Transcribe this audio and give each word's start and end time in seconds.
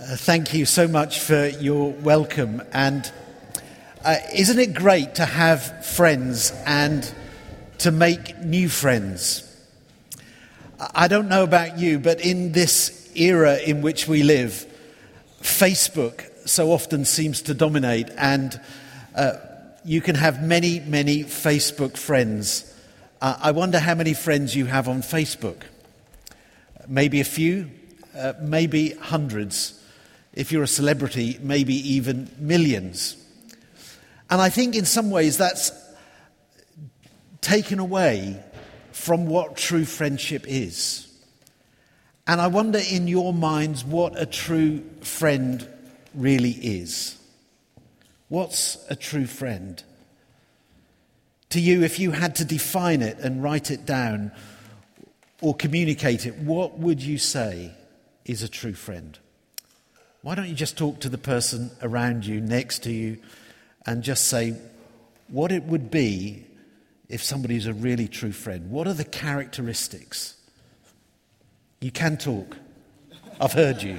Uh, 0.00 0.16
thank 0.16 0.54
you 0.54 0.64
so 0.64 0.88
much 0.88 1.20
for 1.20 1.48
your 1.48 1.92
welcome. 1.92 2.62
And 2.72 3.12
uh, 4.02 4.16
isn't 4.34 4.58
it 4.58 4.72
great 4.72 5.16
to 5.16 5.26
have 5.26 5.84
friends 5.84 6.52
and 6.64 7.12
to 7.78 7.90
make 7.90 8.38
new 8.38 8.70
friends? 8.70 9.46
I 10.94 11.06
don't 11.06 11.28
know 11.28 11.42
about 11.42 11.78
you, 11.78 11.98
but 11.98 12.22
in 12.22 12.52
this 12.52 13.12
era 13.14 13.58
in 13.58 13.82
which 13.82 14.08
we 14.08 14.22
live, 14.22 14.64
Facebook 15.42 16.48
so 16.48 16.72
often 16.72 17.04
seems 17.04 17.42
to 17.42 17.52
dominate, 17.52 18.08
and 18.16 18.58
uh, 19.14 19.34
you 19.84 20.00
can 20.00 20.14
have 20.14 20.42
many, 20.42 20.80
many 20.80 21.24
Facebook 21.24 21.98
friends. 21.98 22.74
Uh, 23.20 23.36
I 23.38 23.50
wonder 23.50 23.78
how 23.78 23.94
many 23.94 24.14
friends 24.14 24.56
you 24.56 24.64
have 24.64 24.88
on 24.88 25.02
Facebook. 25.02 25.60
Maybe 26.88 27.20
a 27.20 27.24
few, 27.24 27.70
uh, 28.16 28.32
maybe 28.40 28.94
hundreds. 28.94 29.76
If 30.32 30.52
you're 30.52 30.62
a 30.62 30.68
celebrity, 30.68 31.38
maybe 31.40 31.74
even 31.94 32.30
millions. 32.38 33.16
And 34.30 34.40
I 34.40 34.48
think 34.48 34.76
in 34.76 34.84
some 34.84 35.10
ways 35.10 35.36
that's 35.36 35.72
taken 37.40 37.78
away 37.78 38.42
from 38.92 39.26
what 39.26 39.56
true 39.56 39.84
friendship 39.84 40.44
is. 40.46 41.08
And 42.26 42.40
I 42.40 42.46
wonder 42.46 42.78
in 42.78 43.08
your 43.08 43.32
minds 43.32 43.84
what 43.84 44.20
a 44.20 44.26
true 44.26 44.84
friend 45.00 45.66
really 46.14 46.50
is. 46.50 47.18
What's 48.28 48.78
a 48.88 48.94
true 48.94 49.26
friend? 49.26 49.82
To 51.50 51.60
you, 51.60 51.82
if 51.82 51.98
you 51.98 52.12
had 52.12 52.36
to 52.36 52.44
define 52.44 53.02
it 53.02 53.18
and 53.18 53.42
write 53.42 53.72
it 53.72 53.84
down 53.84 54.30
or 55.40 55.56
communicate 55.56 56.26
it, 56.26 56.36
what 56.36 56.78
would 56.78 57.02
you 57.02 57.18
say 57.18 57.72
is 58.24 58.44
a 58.44 58.48
true 58.48 58.74
friend? 58.74 59.18
Why 60.22 60.34
don't 60.34 60.48
you 60.48 60.54
just 60.54 60.76
talk 60.76 61.00
to 61.00 61.08
the 61.08 61.18
person 61.18 61.70
around 61.80 62.26
you, 62.26 62.40
next 62.40 62.82
to 62.82 62.92
you, 62.92 63.18
and 63.86 64.02
just 64.02 64.28
say 64.28 64.54
what 65.28 65.50
it 65.50 65.62
would 65.64 65.90
be 65.90 66.44
if 67.08 67.22
somebody 67.22 67.56
is 67.56 67.66
a 67.66 67.72
really 67.72 68.06
true 68.06 68.32
friend? 68.32 68.70
What 68.70 68.86
are 68.86 68.92
the 68.92 69.04
characteristics? 69.04 70.36
You 71.80 71.90
can 71.90 72.18
talk. 72.18 72.58
I've 73.40 73.54
heard 73.54 73.82
you. 73.82 73.98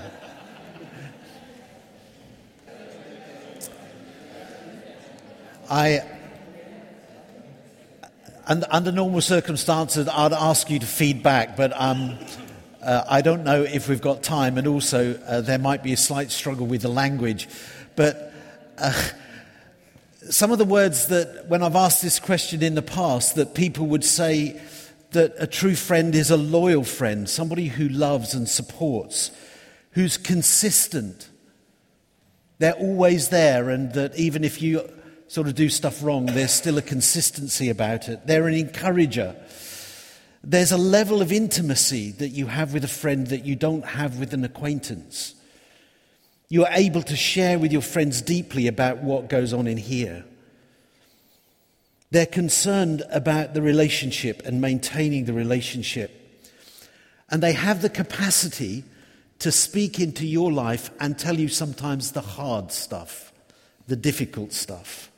I, 5.67 6.03
under 8.45 8.91
normal 8.91 9.21
circumstances, 9.21 10.07
I'd 10.07 10.33
ask 10.33 10.69
you 10.69 10.77
to 10.77 10.85
feed 10.85 11.23
back, 11.23 11.57
but 11.57 11.71
um, 11.75 12.19
uh, 12.81 13.05
I 13.07 13.21
don't 13.21 13.43
know 13.43 13.63
if 13.63 13.87
we've 13.87 14.01
got 14.01 14.23
time, 14.23 14.57
and 14.57 14.67
also 14.67 15.19
uh, 15.27 15.41
there 15.41 15.59
might 15.59 15.83
be 15.83 15.93
a 15.93 15.97
slight 15.97 16.31
struggle 16.31 16.65
with 16.65 16.81
the 16.81 16.89
language. 16.89 17.47
But 17.95 18.33
uh, 18.77 19.09
some 20.29 20.51
of 20.51 20.57
the 20.57 20.65
words 20.65 21.07
that, 21.07 21.47
when 21.47 21.63
I've 21.63 21.75
asked 21.75 22.01
this 22.01 22.19
question 22.19 22.63
in 22.63 22.75
the 22.75 22.81
past, 22.81 23.35
that 23.35 23.53
people 23.53 23.87
would 23.87 24.03
say 24.03 24.59
that 25.11 25.33
a 25.37 25.47
true 25.47 25.75
friend 25.75 26.15
is 26.15 26.31
a 26.31 26.37
loyal 26.37 26.83
friend, 26.83 27.29
somebody 27.29 27.67
who 27.67 27.89
loves 27.89 28.33
and 28.33 28.47
supports, 28.47 29.31
who's 29.91 30.17
consistent. 30.17 31.29
They're 32.59 32.73
always 32.73 33.29
there, 33.29 33.69
and 33.69 33.93
that 33.93 34.15
even 34.15 34.43
if 34.43 34.61
you 34.61 34.89
sort 35.27 35.47
of 35.47 35.55
do 35.55 35.69
stuff 35.69 36.03
wrong, 36.03 36.25
there's 36.25 36.51
still 36.51 36.77
a 36.77 36.81
consistency 36.81 37.69
about 37.69 38.09
it. 38.09 38.25
They're 38.27 38.47
an 38.47 38.53
encourager. 38.53 39.35
There's 40.43 40.71
a 40.71 40.77
level 40.77 41.21
of 41.21 41.31
intimacy 41.31 42.11
that 42.13 42.29
you 42.29 42.47
have 42.47 42.73
with 42.73 42.83
a 42.83 42.89
friend 42.89 43.27
that 43.27 43.45
you 43.45 43.55
don't 43.55 43.85
have 43.85 44.17
with 44.17 44.33
an 44.33 44.43
acquaintance. 44.43 45.35
You 46.49 46.65
are 46.65 46.73
able 46.73 47.03
to 47.03 47.15
share 47.15 47.59
with 47.59 47.71
your 47.71 47.83
friends 47.83 48.21
deeply 48.21 48.67
about 48.67 49.03
what 49.03 49.29
goes 49.29 49.53
on 49.53 49.67
in 49.67 49.77
here. 49.77 50.25
They're 52.09 52.25
concerned 52.25 53.03
about 53.11 53.53
the 53.53 53.61
relationship 53.61 54.41
and 54.45 54.59
maintaining 54.59 55.25
the 55.25 55.33
relationship. 55.33 56.11
And 57.29 57.41
they 57.41 57.53
have 57.53 57.81
the 57.81 57.89
capacity 57.89 58.83
to 59.39 59.51
speak 59.51 59.99
into 59.99 60.27
your 60.27 60.51
life 60.51 60.91
and 60.99 61.17
tell 61.17 61.39
you 61.39 61.47
sometimes 61.47 62.11
the 62.11 62.21
hard 62.21 62.71
stuff, 62.71 63.31
the 63.87 63.95
difficult 63.95 64.51
stuff. 64.51 65.09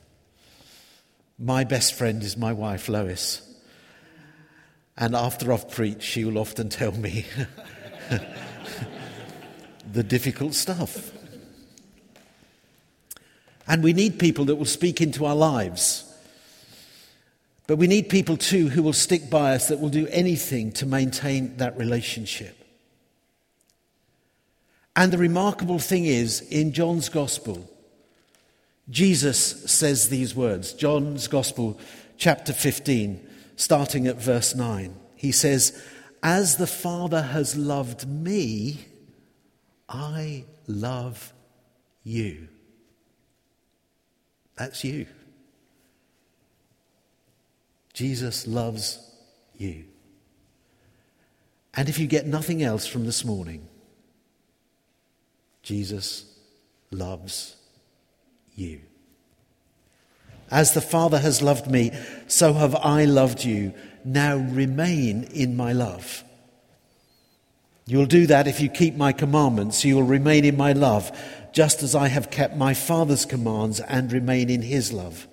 My 1.38 1.64
best 1.64 1.94
friend 1.94 2.22
is 2.22 2.36
my 2.36 2.52
wife, 2.52 2.88
Lois. 2.88 3.53
And 4.96 5.16
after 5.16 5.52
I've 5.52 5.68
preached, 5.70 6.02
she 6.02 6.24
will 6.24 6.38
often 6.38 6.68
tell 6.68 6.92
me 6.92 7.26
the 9.92 10.02
difficult 10.02 10.54
stuff. 10.54 11.10
And 13.66 13.82
we 13.82 13.92
need 13.92 14.18
people 14.18 14.44
that 14.46 14.56
will 14.56 14.64
speak 14.66 15.00
into 15.00 15.24
our 15.24 15.34
lives. 15.34 16.04
But 17.66 17.76
we 17.76 17.86
need 17.86 18.08
people 18.08 18.36
too 18.36 18.68
who 18.68 18.82
will 18.82 18.92
stick 18.92 19.30
by 19.30 19.54
us, 19.54 19.68
that 19.68 19.80
will 19.80 19.88
do 19.88 20.06
anything 20.08 20.70
to 20.72 20.86
maintain 20.86 21.56
that 21.56 21.76
relationship. 21.76 22.56
And 24.94 25.12
the 25.12 25.18
remarkable 25.18 25.80
thing 25.80 26.04
is, 26.04 26.40
in 26.40 26.72
John's 26.72 27.08
Gospel, 27.08 27.68
Jesus 28.90 29.38
says 29.72 30.08
these 30.08 30.36
words 30.36 30.72
John's 30.72 31.26
Gospel, 31.26 31.80
chapter 32.16 32.52
15 32.52 33.30
starting 33.56 34.06
at 34.06 34.16
verse 34.16 34.54
9. 34.54 34.94
He 35.14 35.32
says, 35.32 35.82
As 36.22 36.56
the 36.56 36.66
Father 36.66 37.22
has 37.22 37.56
loved 37.56 38.08
me, 38.08 38.86
I 39.88 40.44
love 40.66 41.32
you. 42.02 42.48
That's 44.56 44.84
you. 44.84 45.06
Jesus 47.92 48.46
loves 48.46 48.98
you. 49.56 49.84
And 51.74 51.88
if 51.88 51.98
you 51.98 52.06
get 52.06 52.26
nothing 52.26 52.62
else 52.62 52.86
from 52.86 53.04
this 53.04 53.24
morning, 53.24 53.68
Jesus 55.62 56.26
loves 56.90 57.56
you. 58.54 58.80
As 60.50 60.74
the 60.74 60.80
Father 60.80 61.18
has 61.18 61.42
loved 61.42 61.70
me, 61.70 61.92
so 62.26 62.52
have 62.52 62.74
I 62.76 63.04
loved 63.04 63.44
you. 63.44 63.72
Now 64.04 64.36
remain 64.36 65.24
in 65.24 65.56
my 65.56 65.72
love. 65.72 66.22
You'll 67.86 68.06
do 68.06 68.26
that 68.26 68.46
if 68.46 68.60
you 68.60 68.68
keep 68.68 68.96
my 68.96 69.12
commandments. 69.12 69.84
You 69.84 69.96
will 69.96 70.04
remain 70.04 70.44
in 70.44 70.56
my 70.56 70.72
love, 70.72 71.10
just 71.52 71.82
as 71.82 71.94
I 71.94 72.08
have 72.08 72.30
kept 72.30 72.56
my 72.56 72.74
Father's 72.74 73.24
commands 73.24 73.80
and 73.80 74.12
remain 74.12 74.48
in 74.50 74.62
his 74.62 74.92
love. 74.92 75.26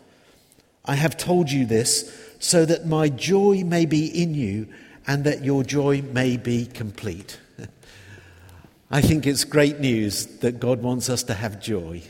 I 0.85 0.95
have 0.95 1.15
told 1.17 1.51
you 1.51 1.65
this 1.65 2.11
so 2.39 2.65
that 2.65 2.85
my 2.85 3.07
joy 3.09 3.63
may 3.63 3.85
be 3.85 4.07
in 4.07 4.33
you 4.33 4.67
and 5.07 5.23
that 5.23 5.43
your 5.43 5.63
joy 5.63 6.01
may 6.01 6.37
be 6.37 6.65
complete. 6.65 7.39
I 8.91 9.01
think 9.01 9.25
it's 9.25 9.43
great 9.43 9.79
news 9.79 10.25
that 10.39 10.59
God 10.59 10.81
wants 10.81 11.09
us 11.09 11.23
to 11.23 11.33
have 11.33 11.61
joy 11.61 12.03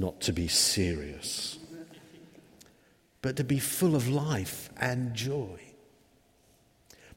not 0.00 0.20
to 0.22 0.32
be 0.32 0.48
serious, 0.48 1.58
but 3.22 3.36
to 3.36 3.44
be 3.44 3.58
full 3.58 3.94
of 3.94 4.08
life 4.08 4.70
and 4.80 5.14
joy. 5.14 5.60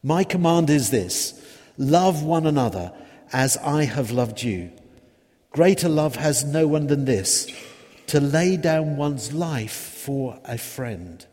My 0.04 0.26
command 0.26 0.70
is 0.70 0.92
this 0.92 1.42
love 1.78 2.24
one 2.24 2.46
another 2.46 2.92
as 3.32 3.56
I 3.58 3.86
have 3.86 4.12
loved 4.12 4.44
you. 4.44 4.72
Greater 5.52 5.88
love 5.88 6.18
has 6.18 6.44
no 6.44 6.68
one 6.68 6.88
than 6.88 7.06
this 7.06 7.48
to 8.08 8.20
lay 8.20 8.58
down 8.58 8.98
one's 8.98 9.32
life 9.32 9.72
for 9.72 10.40
a 10.44 10.58
friend. 10.58 11.26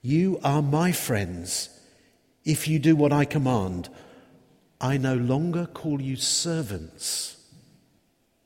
You 0.00 0.40
are 0.42 0.62
my 0.62 0.92
friends 0.92 1.68
if 2.44 2.66
you 2.66 2.78
do 2.78 2.96
what 2.96 3.12
I 3.12 3.26
command. 3.26 3.90
I 4.80 4.96
no 4.96 5.14
longer 5.14 5.66
call 5.66 6.00
you 6.00 6.16
servants, 6.16 7.36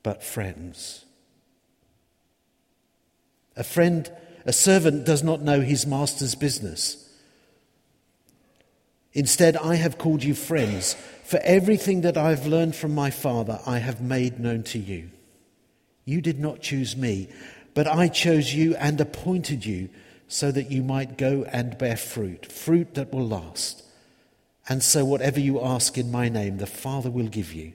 but 0.03 0.21
friends. 0.21 1.04
A 3.55 3.63
friend, 3.63 4.11
a 4.45 4.53
servant 4.53 5.05
does 5.05 5.23
not 5.23 5.41
know 5.41 5.61
his 5.61 5.85
master's 5.85 6.35
business. 6.35 7.01
Instead, 9.13 9.55
I 9.57 9.75
have 9.75 9.97
called 9.97 10.23
you 10.23 10.35
friends, 10.35 10.95
for 11.23 11.39
everything 11.43 12.01
that 12.01 12.17
I 12.17 12.29
have 12.31 12.45
learned 12.45 12.75
from 12.75 12.93
my 12.93 13.09
Father 13.09 13.59
I 13.65 13.79
have 13.79 14.01
made 14.01 14.39
known 14.39 14.63
to 14.63 14.79
you. 14.79 15.09
You 16.03 16.21
did 16.21 16.39
not 16.39 16.61
choose 16.61 16.95
me, 16.95 17.29
but 17.73 17.87
I 17.87 18.09
chose 18.09 18.53
you 18.53 18.75
and 18.75 19.01
appointed 19.01 19.65
you 19.65 19.89
so 20.27 20.51
that 20.51 20.69
you 20.69 20.83
might 20.83 21.17
go 21.17 21.43
and 21.51 21.77
bear 21.77 21.97
fruit, 21.97 22.51
fruit 22.51 22.93
that 22.93 23.13
will 23.13 23.27
last. 23.27 23.83
And 24.67 24.83
so, 24.83 25.05
whatever 25.05 25.39
you 25.39 25.61
ask 25.61 25.97
in 25.97 26.11
my 26.11 26.29
name, 26.29 26.57
the 26.57 26.67
Father 26.67 27.09
will 27.09 27.27
give 27.27 27.53
you. 27.53 27.73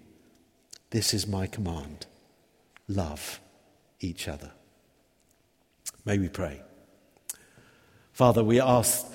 This 0.90 1.14
is 1.14 1.26
my 1.26 1.46
command 1.46 2.06
love 2.88 3.40
each 4.00 4.26
other. 4.26 4.50
May 6.04 6.18
we 6.18 6.28
pray. 6.28 6.62
Father, 8.12 8.42
we 8.42 8.60
ask 8.60 9.06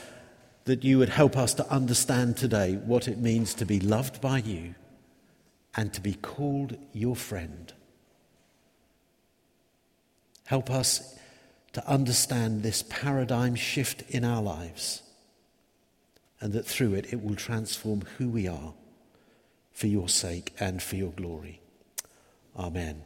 that 0.66 0.84
you 0.84 0.98
would 0.98 1.10
help 1.10 1.38
us 1.38 1.54
to 1.56 1.70
understand 1.72 2.38
today 2.38 2.76
what 2.76 3.08
it 3.08 3.20
means 3.20 3.54
to 3.56 3.66
be 3.66 3.80
loved 3.80 4.20
by 4.20 4.40
you 4.40 4.76
and 5.76 5.94
to 5.94 6.02
be 6.02 6.14
called 6.14 6.78
your 6.94 7.16
friend. 7.16 7.74
Help 10.46 10.70
us 10.70 11.18
to 11.74 11.88
understand 11.88 12.64
this 12.64 12.84
paradigm 12.84 13.56
shift 13.56 14.04
in 14.10 14.24
our 14.24 14.42
lives, 14.42 15.02
and 16.40 16.54
that 16.54 16.66
through 16.66 16.94
it, 16.94 17.12
it 17.12 17.22
will 17.22 17.36
transform 17.36 18.02
who 18.18 18.30
we 18.30 18.48
are 18.48 18.74
for 19.74 19.88
your 19.88 20.08
sake 20.08 20.54
and 20.60 20.82
for 20.82 20.96
your 20.96 21.12
glory. 21.12 21.60
Amen. 22.58 23.04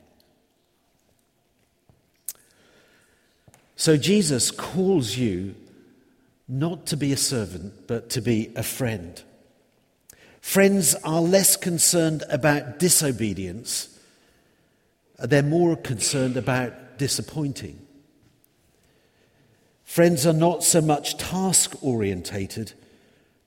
So 3.80 3.96
Jesus 3.96 4.52
calls 4.52 5.16
you 5.16 5.56
not 6.50 6.88
to 6.88 6.98
be 6.98 7.14
a 7.14 7.18
servant, 7.18 7.88
but 7.88 8.10
to 8.10 8.20
be 8.20 8.52
a 8.58 8.62
friend. 8.62 9.24
Friends 10.42 10.96
are 10.96 11.22
less 11.22 11.56
concerned 11.56 12.26
about 12.30 12.78
disobedience, 12.80 13.98
they're 15.18 15.42
more 15.42 15.78
concerned 15.78 16.36
about 16.36 16.98
disappointing. 16.98 17.80
Friends 19.86 20.28
are 20.28 20.34
not 20.34 20.62
so 20.62 20.82
much 20.82 21.16
task 21.16 21.82
orientated, 21.82 22.74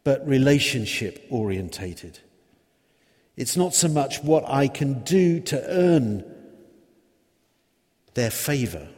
but 0.02 0.26
relationship 0.26 1.26
orientated. 1.28 2.20
It's 3.36 3.58
not 3.58 3.74
so 3.74 3.88
much 3.88 4.22
what 4.22 4.48
I 4.48 4.68
can 4.68 5.02
do 5.02 5.40
to 5.40 5.62
earn 5.68 6.24
their 8.14 8.30
favour, 8.30 8.88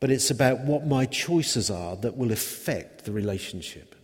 but 0.00 0.10
it's 0.10 0.30
about 0.30 0.60
what 0.60 0.86
my 0.86 1.04
choices 1.06 1.70
are 1.70 1.96
that 1.96 2.16
will 2.16 2.32
affect 2.32 3.04
the 3.04 3.12
relationship. 3.12 3.94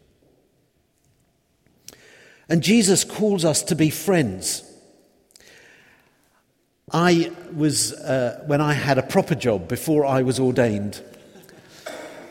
And 2.48 2.62
Jesus 2.62 3.02
calls 3.02 3.44
us 3.44 3.62
to 3.64 3.74
be 3.74 3.90
friends. 3.90 4.62
I 6.92 7.32
was, 7.52 7.92
uh, 7.92 8.44
when 8.46 8.60
I 8.60 8.74
had 8.74 8.98
a 8.98 9.02
proper 9.02 9.34
job 9.34 9.66
before 9.66 10.06
I 10.06 10.22
was 10.22 10.38
ordained, 10.38 11.02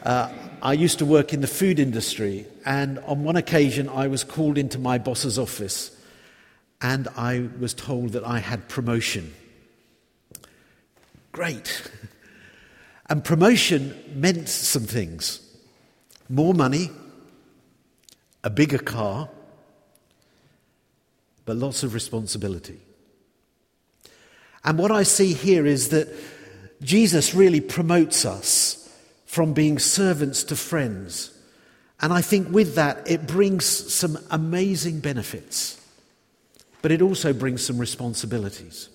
uh, 0.03 0.31
I 0.61 0.73
used 0.73 0.99
to 0.99 1.05
work 1.05 1.33
in 1.33 1.41
the 1.41 1.47
food 1.47 1.79
industry, 1.79 2.45
and 2.65 2.99
on 2.99 3.23
one 3.23 3.35
occasion 3.35 3.89
I 3.89 4.07
was 4.07 4.23
called 4.23 4.57
into 4.57 4.79
my 4.79 4.97
boss's 4.97 5.37
office 5.37 5.91
and 6.81 7.07
I 7.17 7.49
was 7.59 7.73
told 7.73 8.11
that 8.11 8.25
I 8.25 8.39
had 8.39 8.67
promotion. 8.67 9.33
Great. 11.31 11.91
And 13.07 13.23
promotion 13.23 13.95
meant 14.15 14.49
some 14.49 14.83
things 14.83 15.41
more 16.27 16.55
money, 16.55 16.89
a 18.43 18.49
bigger 18.49 18.79
car, 18.79 19.29
but 21.45 21.55
lots 21.55 21.83
of 21.83 21.93
responsibility. 21.93 22.79
And 24.63 24.79
what 24.79 24.91
I 24.91 25.03
see 25.03 25.33
here 25.33 25.67
is 25.67 25.89
that 25.89 26.07
Jesus 26.81 27.35
really 27.35 27.61
promotes 27.61 28.25
us 28.25 28.81
from 29.25 29.53
being 29.53 29.77
servants 29.77 30.43
to 30.45 30.55
friends. 30.55 31.31
And 32.01 32.11
I 32.11 32.21
think 32.21 32.49
with 32.49 32.75
that, 32.75 33.09
it 33.09 33.27
brings 33.27 33.65
some 33.65 34.17
amazing 34.31 34.99
benefits, 34.99 35.79
but 36.81 36.91
it 36.91 37.01
also 37.01 37.33
brings 37.33 37.63
some 37.63 37.77
responsibilities. 37.77 38.89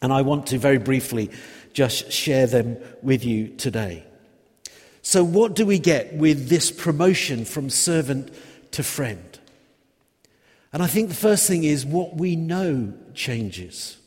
And 0.00 0.12
I 0.12 0.22
want 0.22 0.48
to 0.48 0.58
very 0.58 0.78
briefly 0.78 1.30
just 1.72 2.12
share 2.12 2.46
them 2.46 2.76
with 3.02 3.24
you 3.24 3.48
today. 3.48 4.04
So, 5.02 5.24
what 5.24 5.54
do 5.54 5.66
we 5.66 5.78
get 5.78 6.14
with 6.14 6.48
this 6.48 6.70
promotion 6.70 7.44
from 7.44 7.70
servant 7.70 8.32
to 8.72 8.82
friend? 8.82 9.38
And 10.72 10.82
I 10.82 10.86
think 10.86 11.08
the 11.08 11.14
first 11.14 11.46
thing 11.46 11.64
is 11.64 11.84
what 11.84 12.16
we 12.16 12.36
know 12.36 12.94
changes. 13.14 13.98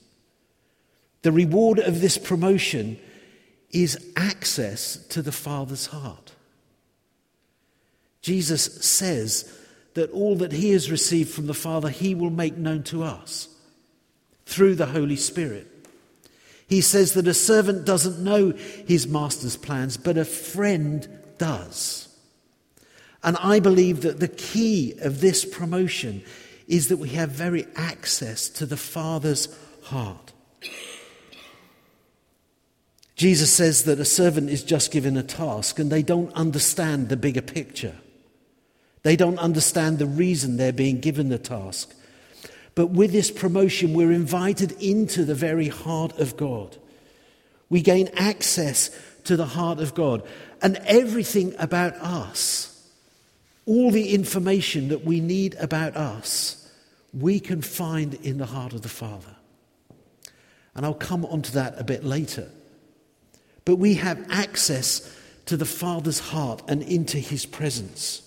The 1.21 1.31
reward 1.31 1.79
of 1.79 2.01
this 2.01 2.17
promotion 2.17 2.97
is 3.71 4.13
access 4.15 4.95
to 5.07 5.21
the 5.21 5.31
Father's 5.31 5.87
heart. 5.87 6.31
Jesus 8.21 8.63
says 8.85 9.53
that 9.95 10.11
all 10.11 10.35
that 10.37 10.53
he 10.53 10.71
has 10.71 10.89
received 10.89 11.29
from 11.29 11.47
the 11.47 11.53
Father, 11.53 11.89
he 11.89 12.15
will 12.15 12.29
make 12.29 12.57
known 12.57 12.83
to 12.83 13.03
us 13.03 13.49
through 14.45 14.75
the 14.75 14.87
Holy 14.87 15.15
Spirit. 15.15 15.67
He 16.67 16.81
says 16.81 17.13
that 17.13 17.27
a 17.27 17.33
servant 17.33 17.85
doesn't 17.85 18.23
know 18.23 18.51
his 18.51 19.07
master's 19.07 19.57
plans, 19.57 19.97
but 19.97 20.17
a 20.17 20.25
friend 20.25 21.07
does. 21.37 22.07
And 23.23 23.37
I 23.37 23.59
believe 23.59 24.01
that 24.01 24.19
the 24.19 24.27
key 24.27 24.93
of 25.01 25.21
this 25.21 25.45
promotion 25.45 26.23
is 26.67 26.89
that 26.89 26.97
we 26.97 27.09
have 27.09 27.29
very 27.29 27.67
access 27.75 28.49
to 28.49 28.65
the 28.65 28.77
Father's 28.77 29.47
heart. 29.83 30.33
Jesus 33.15 33.51
says 33.51 33.85
that 33.85 33.99
a 33.99 34.05
servant 34.05 34.49
is 34.49 34.63
just 34.63 34.91
given 34.91 35.15
a 35.15 35.23
task 35.23 35.79
and 35.79 35.91
they 35.91 36.03
don't 36.03 36.33
understand 36.33 37.09
the 37.09 37.15
bigger 37.15 37.41
picture. 37.41 37.95
They 39.03 39.15
don't 39.15 39.39
understand 39.39 39.99
the 39.99 40.07
reason 40.07 40.57
they're 40.57 40.73
being 40.73 40.99
given 40.99 41.29
the 41.29 41.37
task. 41.37 41.93
But 42.75 42.87
with 42.87 43.13
this 43.13 43.31
promotion, 43.31 43.93
we're 43.93 44.11
invited 44.11 44.73
into 44.81 45.23
the 45.23 45.35
very 45.35 45.69
heart 45.69 46.19
of 46.19 46.35
God. 46.35 46.77
We 47.69 47.81
gain 47.81 48.09
access 48.15 48.91
to 49.23 49.37
the 49.37 49.45
heart 49.45 49.79
of 49.79 49.95
God. 49.95 50.23
And 50.61 50.77
everything 50.85 51.55
about 51.57 51.93
us, 51.95 52.71
all 53.65 53.91
the 53.91 54.13
information 54.13 54.89
that 54.89 55.05
we 55.05 55.21
need 55.21 55.55
about 55.55 55.95
us, 55.95 56.69
we 57.13 57.39
can 57.39 57.61
find 57.61 58.13
in 58.15 58.37
the 58.37 58.45
heart 58.45 58.73
of 58.73 58.81
the 58.81 58.89
Father. 58.89 59.35
And 60.75 60.85
I'll 60.85 60.93
come 60.93 61.25
onto 61.25 61.53
that 61.53 61.79
a 61.79 61.83
bit 61.83 62.03
later. 62.03 62.49
But 63.63 63.77
we 63.77 63.95
have 63.95 64.25
access 64.29 65.11
to 65.45 65.55
the 65.55 65.65
Father's 65.65 66.19
heart 66.19 66.61
and 66.67 66.83
into 66.83 67.17
his 67.17 67.45
presence. 67.45 68.21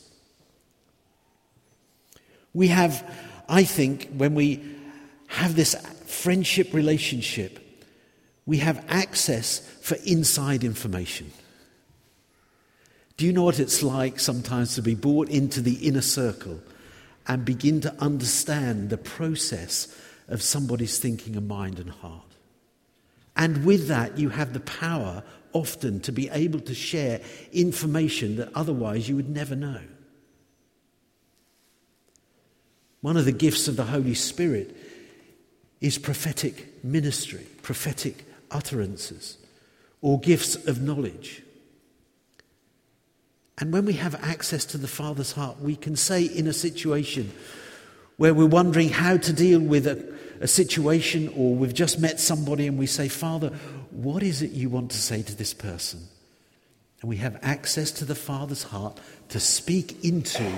We 2.55 2.69
have 2.69 3.05
I 3.49 3.65
think 3.65 4.11
when 4.11 4.35
we 4.35 4.63
have 5.29 5.57
this 5.57 5.75
friendship 6.07 6.75
relationship, 6.75 7.59
we 8.45 8.59
have 8.59 8.85
access 8.89 9.59
for 9.81 9.97
inside 10.07 10.65
information. 10.65 11.33
Do 13.17 13.27
you 13.27 13.33
know 13.33 13.45
what 13.45 13.59
it's 13.59 13.83
like 13.83 14.21
sometimes 14.21 14.75
to 14.75 14.83
be 14.83 14.95
brought 14.95 15.29
into 15.29 15.61
the 15.61 15.87
inner 15.87 16.03
circle 16.03 16.61
and 17.27 17.45
begin 17.45 17.81
to 17.83 17.95
understand 18.01 18.91
the 18.91 18.97
process 18.97 19.95
of 20.29 20.41
somebody's 20.41 20.99
thinking 20.99 21.37
and 21.37 21.49
mind 21.49 21.79
and 21.79 21.91
heart? 21.91 22.23
And 23.37 23.65
with 23.65 23.89
that, 23.89 24.19
you 24.19 24.31
have 24.31 24.53
the 24.53 24.61
power 24.61 25.23
often 25.53 26.01
to 26.01 26.13
be 26.13 26.29
able 26.31 26.61
to 26.61 26.75
share 26.75 27.21
information 27.53 28.37
that 28.37 28.51
otherwise 28.55 29.09
you 29.09 29.17
would 29.17 29.29
never 29.29 29.57
know. 29.57 29.81
One 33.01 33.17
of 33.17 33.25
the 33.25 33.33
gifts 33.33 33.69
of 33.69 33.77
the 33.77 33.85
Holy 33.85 34.15
Spirit 34.15 34.77
is 35.81 35.99
prophetic 35.99 36.85
ministry, 36.85 37.47
prophetic 37.63 38.25
utterances, 38.51 39.39
or 40.01 40.19
gifts 40.21 40.57
of 40.67 40.81
knowledge. 40.81 41.43
And 43.59 43.73
when 43.73 43.85
we 43.85 43.95
have 43.95 44.15
access 44.25 44.65
to 44.67 44.79
the 44.79 44.89
Father's 44.89 45.33
heart, 45.33 45.61
we 45.61 45.77
can 45.77 45.97
say 45.97 46.25
in 46.25 46.47
a 46.47 46.53
situation 46.53 47.33
where 48.17 48.35
we're 48.35 48.47
wondering 48.47 48.89
how 48.89 49.17
to 49.17 49.33
deal 49.33 49.61
with 49.61 49.87
a, 49.87 50.05
a, 50.41 50.49
situation, 50.49 51.33
or 51.37 51.55
we've 51.55 51.75
just 51.75 52.01
met 52.01 52.19
somebody 52.21 52.67
and 52.67 52.79
we 52.79 52.87
say, 52.87 53.09
Father, 53.09 53.51
what 53.91 54.23
is 54.23 54.43
it 54.43 54.51
you 54.51 54.69
want 54.69 54.91
to 54.91 54.99
say 54.99 55.23
to 55.23 55.35
this 55.37 55.55
person? 55.55 56.01
And 57.01 57.09
we 57.09 57.17
have 57.19 57.39
access 57.43 57.93
to 57.93 58.05
the 58.05 58.17
Father's 58.17 58.65
heart 58.65 58.99
to 59.29 59.39
speak 59.39 60.05
into 60.05 60.51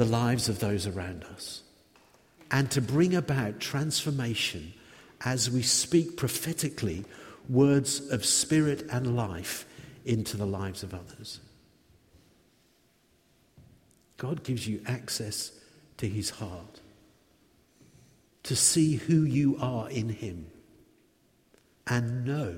the 0.00 0.06
lives 0.06 0.48
of 0.48 0.60
those 0.60 0.86
around 0.86 1.24
us 1.24 1.62
and 2.50 2.70
to 2.70 2.80
bring 2.80 3.14
about 3.14 3.60
transformation 3.60 4.72
as 5.26 5.50
we 5.50 5.60
speak 5.60 6.16
prophetically 6.16 7.04
words 7.50 8.00
of 8.08 8.24
spirit 8.24 8.80
and 8.90 9.14
life 9.14 9.66
into 10.06 10.38
the 10.38 10.46
lives 10.46 10.82
of 10.82 10.94
others. 10.94 11.40
God 14.16 14.42
gives 14.42 14.66
you 14.66 14.80
access 14.86 15.52
to 15.98 16.08
his 16.08 16.30
heart 16.30 16.80
to 18.44 18.56
see 18.56 18.94
who 18.94 19.24
you 19.24 19.58
are 19.60 19.90
in 19.90 20.08
him 20.08 20.46
and 21.86 22.24
know 22.24 22.56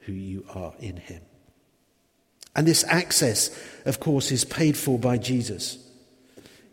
who 0.00 0.12
you 0.12 0.44
are 0.54 0.74
in 0.80 0.98
him. 0.98 1.22
And 2.54 2.66
this 2.66 2.84
access, 2.88 3.58
of 3.86 4.00
course, 4.00 4.30
is 4.30 4.44
paid 4.44 4.76
for 4.76 4.98
by 4.98 5.16
Jesus. 5.16 5.78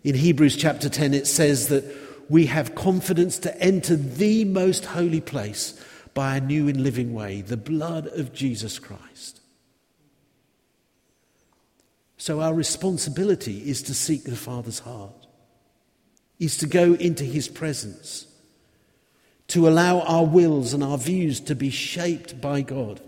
In 0.03 0.15
Hebrews 0.15 0.55
chapter 0.55 0.89
10, 0.89 1.13
it 1.13 1.27
says 1.27 1.67
that 1.67 1.84
we 2.29 2.48
have 2.48 2.75
confidence 2.75 3.38
to 3.39 3.62
enter 3.62 3.96
the 3.96 4.46
most 4.46 4.86
holy 4.86 5.22
place 5.22 5.79
by 6.13 6.38
a 6.38 6.41
new 6.41 6.67
and 6.67 6.81
living 6.81 7.13
way, 7.13 7.41
the 7.41 7.58
blood 7.58 8.08
of 8.08 8.34
Jesus 8.34 8.79
Christ. 8.79 9.41
So 12.17 12.41
our 12.41 12.53
responsibility 12.53 13.70
is 13.70 13.81
to 13.84 13.93
seek 13.93 14.24
the 14.24 14.36
Father's 14.36 14.79
heart, 14.79 15.27
is 16.39 16.58
to 16.58 16.67
go 16.67 16.93
into 16.93 17.24
his 17.24 17.48
presence, 17.48 18.27
to 19.48 19.67
allow 19.67 20.01
our 20.01 20.25
wills 20.25 20.74
and 20.74 20.84
our 20.84 20.98
views 20.98 21.39
to 21.41 21.55
be 21.55 21.70
shaped 21.70 22.39
by 22.39 22.62
God. 22.62 23.01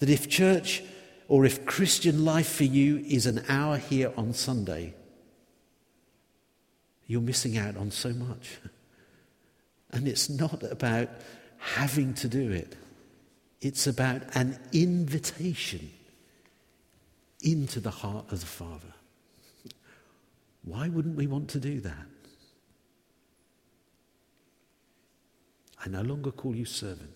That 0.00 0.10
if 0.10 0.28
church 0.28 0.82
or 1.28 1.44
if 1.44 1.64
Christian 1.64 2.24
life 2.24 2.50
for 2.50 2.64
you 2.64 2.98
is 3.06 3.26
an 3.26 3.44
hour 3.48 3.76
here 3.76 4.12
on 4.16 4.32
Sunday, 4.32 4.94
you're 7.10 7.20
missing 7.20 7.58
out 7.58 7.76
on 7.76 7.90
so 7.90 8.10
much. 8.10 8.58
And 9.90 10.06
it's 10.06 10.30
not 10.30 10.62
about 10.62 11.08
having 11.58 12.14
to 12.14 12.28
do 12.28 12.52
it, 12.52 12.76
it's 13.60 13.88
about 13.88 14.22
an 14.36 14.56
invitation 14.72 15.90
into 17.42 17.80
the 17.80 17.90
heart 17.90 18.30
of 18.30 18.38
the 18.38 18.46
Father. 18.46 18.94
Why 20.62 20.88
wouldn't 20.88 21.16
we 21.16 21.26
want 21.26 21.48
to 21.50 21.58
do 21.58 21.80
that? 21.80 22.06
I 25.84 25.88
no 25.88 26.02
longer 26.02 26.30
call 26.30 26.54
you 26.54 26.64
servant, 26.64 27.14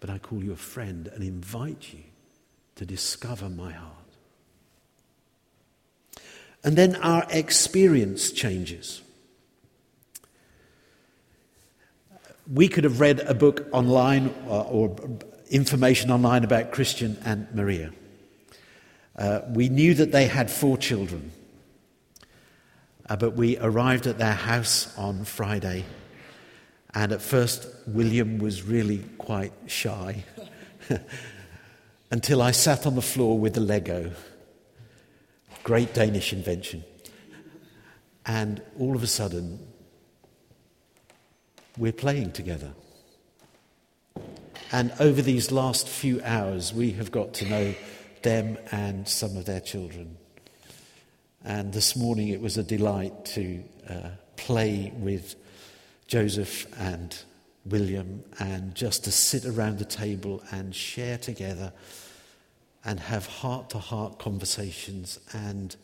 but 0.00 0.08
I 0.08 0.16
call 0.16 0.42
you 0.42 0.52
a 0.52 0.56
friend 0.56 1.08
and 1.08 1.22
invite 1.22 1.92
you 1.92 2.04
to 2.76 2.86
discover 2.86 3.50
my 3.50 3.72
heart. 3.72 4.05
And 6.66 6.76
then 6.76 6.96
our 6.96 7.26
experience 7.30 8.30
changes. 8.30 9.00
We 12.52 12.68
could 12.68 12.84
have 12.84 13.00
read 13.00 13.20
a 13.20 13.34
book 13.34 13.66
online 13.72 14.34
or, 14.46 14.60
uh, 14.60 14.64
or 14.64 14.96
information 15.48 16.10
online 16.10 16.44
about 16.44 16.72
Christian 16.72 17.16
and 17.24 17.46
Maria. 17.54 17.92
Uh, 19.16 19.40
we 19.48 19.70
knew 19.70 19.94
that 19.94 20.12
they 20.12 20.26
had 20.26 20.50
four 20.50 20.76
children, 20.76 21.32
uh, 23.08 23.16
but 23.16 23.30
we 23.34 23.56
arrived 23.56 24.06
at 24.06 24.18
their 24.18 24.34
house 24.34 24.92
on 24.98 25.24
Friday 25.24 25.86
and 26.96 27.12
at 27.12 27.20
first, 27.20 27.68
William 27.86 28.38
was 28.38 28.62
really 28.62 29.04
quite 29.18 29.52
shy 29.66 30.24
until 32.10 32.40
I 32.40 32.52
sat 32.52 32.86
on 32.86 32.94
the 32.94 33.02
floor 33.02 33.38
with 33.38 33.52
the 33.52 33.60
Lego. 33.60 34.12
Great 35.66 35.94
Danish 35.94 36.32
invention. 36.32 36.84
And 38.24 38.62
all 38.78 38.94
of 38.94 39.02
a 39.02 39.08
sudden, 39.08 39.58
we're 41.76 41.90
playing 41.90 42.30
together. 42.30 42.72
And 44.70 44.92
over 45.00 45.20
these 45.20 45.50
last 45.50 45.88
few 45.88 46.22
hours, 46.22 46.72
we 46.72 46.92
have 46.92 47.10
got 47.10 47.34
to 47.34 47.48
know 47.48 47.74
them 48.22 48.58
and 48.70 49.08
some 49.08 49.36
of 49.36 49.44
their 49.46 49.58
children. 49.58 50.18
And 51.44 51.72
this 51.72 51.96
morning, 51.96 52.28
it 52.28 52.40
was 52.40 52.56
a 52.56 52.62
delight 52.62 53.24
to 53.34 53.64
uh, 53.90 54.10
play 54.36 54.92
with 54.96 55.34
Joseph 56.06 56.72
and 56.78 57.18
William 57.64 58.22
and 58.38 58.72
just 58.76 59.02
to 59.02 59.10
sit 59.10 59.44
around 59.44 59.80
the 59.80 59.84
table 59.84 60.44
and 60.52 60.72
share 60.72 61.18
together 61.18 61.72
and 62.86 62.98
have 63.00 63.26
heart 63.26 63.68
to 63.70 63.78
heart 63.78 64.18
conversations. 64.20 65.18
And 65.32 65.74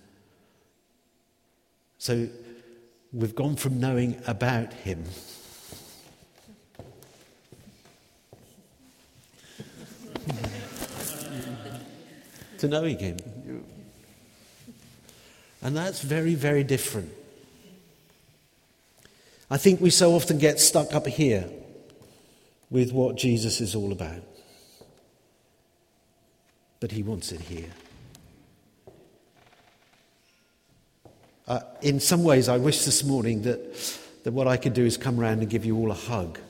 so 1.99 2.29
we've 3.13 3.35
gone 3.35 3.57
from 3.57 3.81
knowing 3.81 4.23
about 4.29 4.73
him. 4.73 5.03
to 12.59 12.69
knowing 12.69 12.99
him. 13.01 13.17
And 15.61 15.77
that's 15.77 16.03
very, 16.03 16.37
very 16.37 16.63
different. 16.63 17.13
I 19.51 19.57
think 19.57 19.81
we 19.81 19.91
so 19.91 20.15
often 20.15 20.39
get 20.39 20.61
stuck 20.61 20.95
up 20.95 21.09
here 21.09 21.49
with 22.71 22.93
what 22.93 23.17
Jesus 23.17 23.61
is 23.61 23.75
all 23.75 23.91
about. 23.91 24.23
But 26.83 26.91
he 26.91 27.05
wants 27.05 27.31
it 27.31 27.41
here. 27.41 27.71
Uh, 31.47 31.61
in 31.81 32.01
some 32.01 32.25
ways, 32.25 32.49
I 32.49 32.57
wish 32.57 32.85
this 32.85 33.05
morning 33.05 33.43
that, 33.43 33.77
that 34.25 34.33
what 34.33 34.49
I 34.49 34.57
could 34.57 34.75
do 34.75 34.85
is 34.85 34.97
come 34.97 35.21
around 35.21 35.39
and 35.39 35.49
give 35.49 35.65
you 35.65 35.77
all 35.77 35.93
a 35.93 35.95
hug 35.95 36.41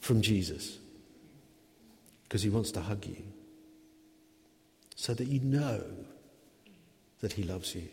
from 0.00 0.20
Jesus. 0.20 0.78
Because 2.24 2.42
he 2.42 2.50
wants 2.50 2.72
to 2.72 2.80
hug 2.80 3.06
you. 3.06 3.22
So 4.96 5.14
that 5.14 5.28
you 5.28 5.38
know 5.38 5.84
that 7.20 7.34
he 7.34 7.44
loves 7.44 7.76
you. 7.76 7.86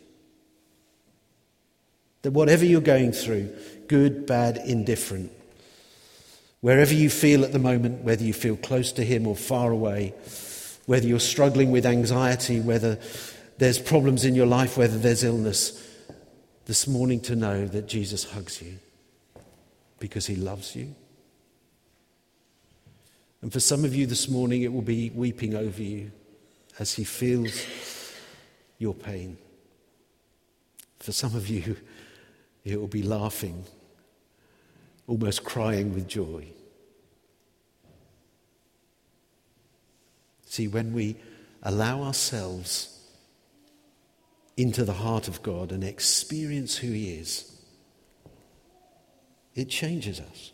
That 2.22 2.32
whatever 2.32 2.64
you're 2.64 2.80
going 2.80 3.12
through, 3.12 3.54
good, 3.86 4.26
bad, 4.26 4.56
indifferent, 4.56 5.30
wherever 6.62 6.92
you 6.92 7.08
feel 7.08 7.44
at 7.44 7.52
the 7.52 7.60
moment, 7.60 8.02
whether 8.02 8.24
you 8.24 8.32
feel 8.32 8.56
close 8.56 8.90
to 8.90 9.04
Him 9.04 9.28
or 9.28 9.36
far 9.36 9.70
away, 9.70 10.14
whether 10.90 11.06
you're 11.06 11.20
struggling 11.20 11.70
with 11.70 11.86
anxiety, 11.86 12.58
whether 12.58 12.98
there's 13.58 13.78
problems 13.78 14.24
in 14.24 14.34
your 14.34 14.44
life, 14.44 14.76
whether 14.76 14.98
there's 14.98 15.22
illness, 15.22 15.88
this 16.66 16.88
morning 16.88 17.20
to 17.20 17.36
know 17.36 17.64
that 17.64 17.86
Jesus 17.86 18.24
hugs 18.24 18.60
you 18.60 18.76
because 20.00 20.26
He 20.26 20.34
loves 20.34 20.74
you. 20.74 20.92
And 23.40 23.52
for 23.52 23.60
some 23.60 23.84
of 23.84 23.94
you 23.94 24.04
this 24.04 24.28
morning, 24.28 24.62
it 24.62 24.72
will 24.72 24.82
be 24.82 25.10
weeping 25.10 25.54
over 25.54 25.80
you 25.80 26.10
as 26.80 26.92
He 26.92 27.04
feels 27.04 27.64
your 28.78 28.92
pain. 28.92 29.38
For 30.98 31.12
some 31.12 31.36
of 31.36 31.46
you, 31.46 31.76
it 32.64 32.80
will 32.80 32.88
be 32.88 33.04
laughing, 33.04 33.62
almost 35.06 35.44
crying 35.44 35.94
with 35.94 36.08
joy. 36.08 36.48
See, 40.50 40.66
when 40.66 40.92
we 40.92 41.14
allow 41.62 42.02
ourselves 42.02 42.98
into 44.56 44.84
the 44.84 44.94
heart 44.94 45.28
of 45.28 45.44
God 45.44 45.70
and 45.70 45.84
experience 45.84 46.78
who 46.78 46.90
He 46.90 47.14
is, 47.14 47.56
it 49.54 49.68
changes 49.68 50.18
us. 50.18 50.50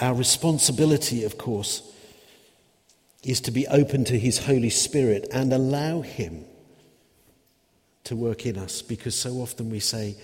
Our 0.00 0.14
responsibility, 0.14 1.22
of 1.22 1.38
course, 1.38 1.88
is 3.22 3.40
to 3.42 3.52
be 3.52 3.68
open 3.68 4.04
to 4.06 4.18
His 4.18 4.46
Holy 4.46 4.70
Spirit 4.70 5.28
and 5.32 5.52
allow 5.52 6.00
Him 6.00 6.44
to 8.02 8.16
work 8.16 8.46
in 8.46 8.58
us 8.58 8.82
because 8.82 9.14
so 9.14 9.34
often 9.34 9.70
we 9.70 9.78
say, 9.78 10.16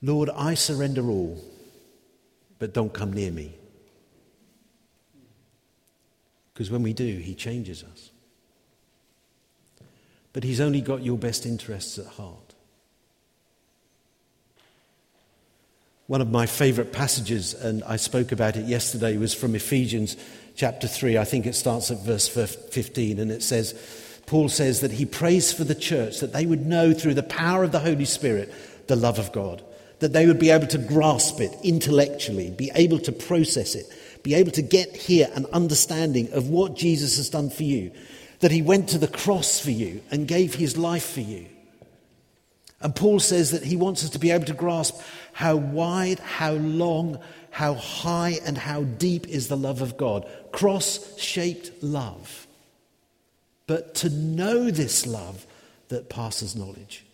Lord, 0.00 0.30
I 0.30 0.54
surrender 0.54 1.10
all, 1.10 1.44
but 2.58 2.72
don't 2.72 2.94
come 2.94 3.12
near 3.12 3.30
me. 3.30 3.52
Because 6.58 6.72
when 6.72 6.82
we 6.82 6.92
do, 6.92 7.18
He 7.18 7.36
changes 7.36 7.84
us. 7.84 8.10
But 10.32 10.42
He's 10.42 10.60
only 10.60 10.80
got 10.80 11.04
your 11.04 11.16
best 11.16 11.46
interests 11.46 12.00
at 12.00 12.06
heart. 12.06 12.56
One 16.08 16.20
of 16.20 16.32
my 16.32 16.46
favorite 16.46 16.92
passages, 16.92 17.54
and 17.54 17.84
I 17.84 17.94
spoke 17.94 18.32
about 18.32 18.56
it 18.56 18.66
yesterday, 18.66 19.16
was 19.18 19.34
from 19.34 19.54
Ephesians 19.54 20.16
chapter 20.56 20.88
3. 20.88 21.16
I 21.16 21.22
think 21.22 21.46
it 21.46 21.54
starts 21.54 21.92
at 21.92 22.00
verse 22.00 22.26
15, 22.26 23.20
and 23.20 23.30
it 23.30 23.44
says, 23.44 23.72
Paul 24.26 24.48
says 24.48 24.80
that 24.80 24.90
he 24.90 25.06
prays 25.06 25.52
for 25.52 25.62
the 25.62 25.76
church 25.76 26.18
that 26.18 26.32
they 26.32 26.44
would 26.44 26.66
know 26.66 26.92
through 26.92 27.14
the 27.14 27.22
power 27.22 27.62
of 27.62 27.70
the 27.70 27.78
Holy 27.78 28.04
Spirit 28.04 28.52
the 28.88 28.96
love 28.96 29.20
of 29.20 29.30
God, 29.30 29.62
that 30.00 30.12
they 30.12 30.26
would 30.26 30.40
be 30.40 30.50
able 30.50 30.66
to 30.66 30.78
grasp 30.78 31.40
it 31.40 31.56
intellectually, 31.62 32.50
be 32.50 32.72
able 32.74 32.98
to 32.98 33.12
process 33.12 33.76
it, 33.76 33.86
be 34.28 34.34
able 34.34 34.50
to 34.52 34.62
get 34.62 34.94
here 34.94 35.30
an 35.32 35.46
understanding 35.54 36.30
of 36.34 36.50
what 36.50 36.76
Jesus 36.76 37.16
has 37.16 37.30
done 37.30 37.48
for 37.48 37.62
you, 37.62 37.90
that 38.40 38.50
he 38.50 38.60
went 38.60 38.90
to 38.90 38.98
the 38.98 39.08
cross 39.08 39.58
for 39.58 39.70
you 39.70 40.02
and 40.10 40.28
gave 40.28 40.54
his 40.54 40.76
life 40.76 41.14
for 41.14 41.22
you. 41.22 41.46
And 42.82 42.94
Paul 42.94 43.20
says 43.20 43.52
that 43.52 43.64
he 43.64 43.74
wants 43.74 44.04
us 44.04 44.10
to 44.10 44.18
be 44.18 44.30
able 44.30 44.44
to 44.44 44.52
grasp 44.52 45.00
how 45.32 45.56
wide, 45.56 46.18
how 46.18 46.52
long, 46.52 47.18
how 47.50 47.72
high, 47.72 48.38
and 48.44 48.58
how 48.58 48.82
deep 48.82 49.26
is 49.28 49.48
the 49.48 49.56
love 49.56 49.80
of 49.80 49.96
God. 49.96 50.28
Cross 50.52 51.18
shaped 51.18 51.82
love 51.82 52.46
but 53.66 53.94
to 53.94 54.10
know 54.10 54.70
this 54.70 55.06
love 55.06 55.46
that 55.88 56.10
passes 56.10 56.54
knowledge. 56.54 57.04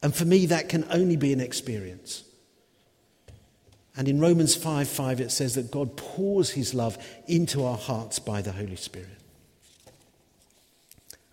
And 0.00 0.14
for 0.14 0.24
me, 0.24 0.46
that 0.46 0.68
can 0.68 0.86
only 0.92 1.16
be 1.16 1.32
an 1.32 1.40
experience. 1.40 2.22
And 3.98 4.06
in 4.06 4.20
Romans 4.20 4.54
5 4.54 4.88
5, 4.88 5.20
it 5.20 5.32
says 5.32 5.56
that 5.56 5.72
God 5.72 5.96
pours 5.96 6.50
his 6.50 6.72
love 6.72 6.96
into 7.26 7.64
our 7.64 7.76
hearts 7.76 8.20
by 8.20 8.40
the 8.40 8.52
Holy 8.52 8.76
Spirit. 8.76 9.08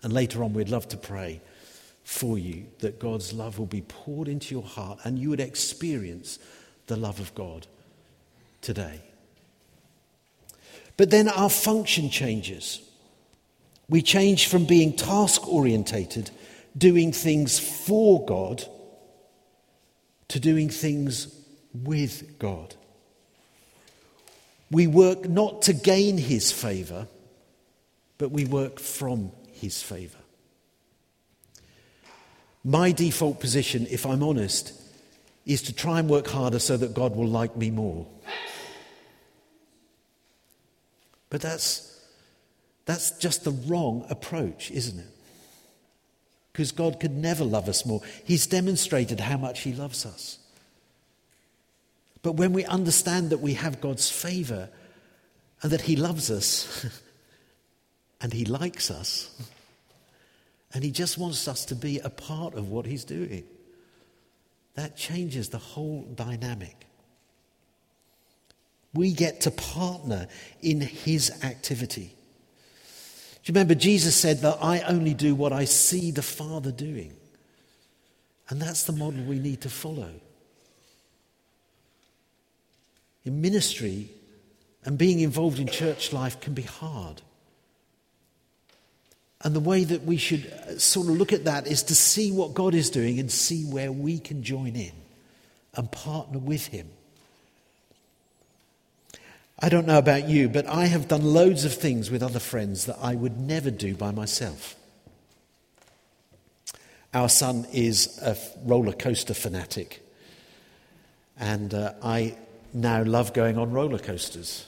And 0.02 0.12
later 0.12 0.42
on, 0.42 0.52
we'd 0.52 0.68
love 0.68 0.88
to 0.88 0.96
pray 0.96 1.40
for 2.02 2.36
you 2.36 2.66
that 2.80 2.98
God's 2.98 3.32
love 3.32 3.60
will 3.60 3.66
be 3.66 3.82
poured 3.82 4.26
into 4.26 4.52
your 4.52 4.64
heart 4.64 4.98
and 5.04 5.16
you 5.16 5.30
would 5.30 5.40
experience 5.40 6.40
the 6.88 6.96
love 6.96 7.20
of 7.20 7.32
God 7.36 7.68
today. 8.62 9.00
But 10.96 11.10
then 11.10 11.28
our 11.28 11.50
function 11.50 12.10
changes. 12.10 12.80
We 13.88 14.02
change 14.02 14.48
from 14.48 14.64
being 14.64 14.92
task 14.92 15.46
orientated, 15.46 16.30
doing 16.76 17.12
things 17.12 17.60
for 17.60 18.24
God, 18.26 18.64
to 20.28 20.40
doing 20.40 20.68
things 20.68 21.32
with 21.84 22.38
God. 22.38 22.74
We 24.70 24.86
work 24.86 25.28
not 25.28 25.62
to 25.62 25.72
gain 25.72 26.18
his 26.18 26.50
favor, 26.52 27.06
but 28.18 28.30
we 28.30 28.44
work 28.44 28.80
from 28.80 29.32
his 29.52 29.82
favor. 29.82 30.18
My 32.64 32.90
default 32.90 33.38
position, 33.38 33.86
if 33.90 34.04
I'm 34.04 34.22
honest, 34.24 34.72
is 35.44 35.62
to 35.62 35.72
try 35.72 36.00
and 36.00 36.08
work 36.08 36.26
harder 36.26 36.58
so 36.58 36.76
that 36.76 36.94
God 36.94 37.14
will 37.14 37.28
like 37.28 37.56
me 37.56 37.70
more. 37.70 38.06
But 41.30 41.40
that's, 41.40 42.00
that's 42.84 43.12
just 43.18 43.44
the 43.44 43.52
wrong 43.52 44.04
approach, 44.10 44.70
isn't 44.72 44.98
it? 44.98 45.06
Because 46.52 46.72
God 46.72 46.98
could 46.98 47.12
never 47.12 47.44
love 47.44 47.68
us 47.68 47.86
more. 47.86 48.00
He's 48.24 48.46
demonstrated 48.46 49.20
how 49.20 49.36
much 49.36 49.60
He 49.60 49.72
loves 49.72 50.04
us. 50.06 50.38
But 52.22 52.32
when 52.32 52.52
we 52.52 52.64
understand 52.64 53.30
that 53.30 53.38
we 53.38 53.54
have 53.54 53.80
God's 53.80 54.10
favor 54.10 54.68
and 55.62 55.72
that 55.72 55.82
He 55.82 55.96
loves 55.96 56.30
us 56.30 56.86
and 58.20 58.32
He 58.32 58.44
likes 58.44 58.90
us 58.90 59.30
and 60.72 60.82
He 60.82 60.90
just 60.90 61.18
wants 61.18 61.46
us 61.48 61.64
to 61.66 61.74
be 61.74 61.98
a 62.00 62.10
part 62.10 62.54
of 62.54 62.68
what 62.68 62.86
He's 62.86 63.04
doing, 63.04 63.44
that 64.74 64.96
changes 64.96 65.48
the 65.48 65.58
whole 65.58 66.02
dynamic. 66.14 66.86
We 68.92 69.12
get 69.12 69.42
to 69.42 69.50
partner 69.50 70.28
in 70.62 70.80
His 70.80 71.44
activity. 71.44 72.14
Do 73.46 73.52
you 73.52 73.54
remember 73.54 73.74
Jesus 73.74 74.16
said 74.16 74.40
that 74.40 74.58
I 74.60 74.80
only 74.80 75.14
do 75.14 75.34
what 75.34 75.52
I 75.52 75.66
see 75.66 76.10
the 76.10 76.22
Father 76.22 76.72
doing? 76.72 77.12
And 78.48 78.60
that's 78.60 78.84
the 78.84 78.92
model 78.92 79.22
we 79.24 79.38
need 79.38 79.60
to 79.62 79.70
follow. 79.70 80.10
In 83.26 83.40
ministry 83.40 84.08
and 84.84 84.96
being 84.96 85.20
involved 85.20 85.58
in 85.58 85.66
church 85.66 86.12
life 86.12 86.40
can 86.40 86.54
be 86.54 86.62
hard. 86.62 87.20
And 89.42 89.54
the 89.54 89.60
way 89.60 89.84
that 89.84 90.04
we 90.04 90.16
should 90.16 90.46
uh, 90.46 90.78
sort 90.78 91.08
of 91.08 91.18
look 91.18 91.32
at 91.32 91.44
that 91.44 91.66
is 91.66 91.82
to 91.84 91.94
see 91.94 92.32
what 92.32 92.54
God 92.54 92.74
is 92.74 92.88
doing 92.88 93.18
and 93.18 93.30
see 93.30 93.64
where 93.64 93.92
we 93.92 94.18
can 94.18 94.42
join 94.42 94.76
in 94.76 94.92
and 95.74 95.90
partner 95.90 96.38
with 96.38 96.68
Him. 96.68 96.88
I 99.58 99.68
don't 99.68 99.86
know 99.86 99.98
about 99.98 100.28
you, 100.28 100.48
but 100.48 100.66
I 100.66 100.86
have 100.86 101.08
done 101.08 101.24
loads 101.24 101.64
of 101.64 101.74
things 101.74 102.10
with 102.10 102.22
other 102.22 102.38
friends 102.38 102.86
that 102.86 102.98
I 103.00 103.14
would 103.14 103.38
never 103.38 103.70
do 103.70 103.94
by 103.94 104.10
myself. 104.10 104.76
Our 107.12 107.28
son 107.28 107.66
is 107.72 108.18
a 108.22 108.36
roller 108.64 108.92
coaster 108.92 109.32
fanatic, 109.34 110.02
and 111.38 111.72
uh, 111.72 111.94
I 112.02 112.36
now 112.76 113.02
love 113.02 113.32
going 113.32 113.58
on 113.58 113.72
roller 113.72 113.98
coasters. 113.98 114.66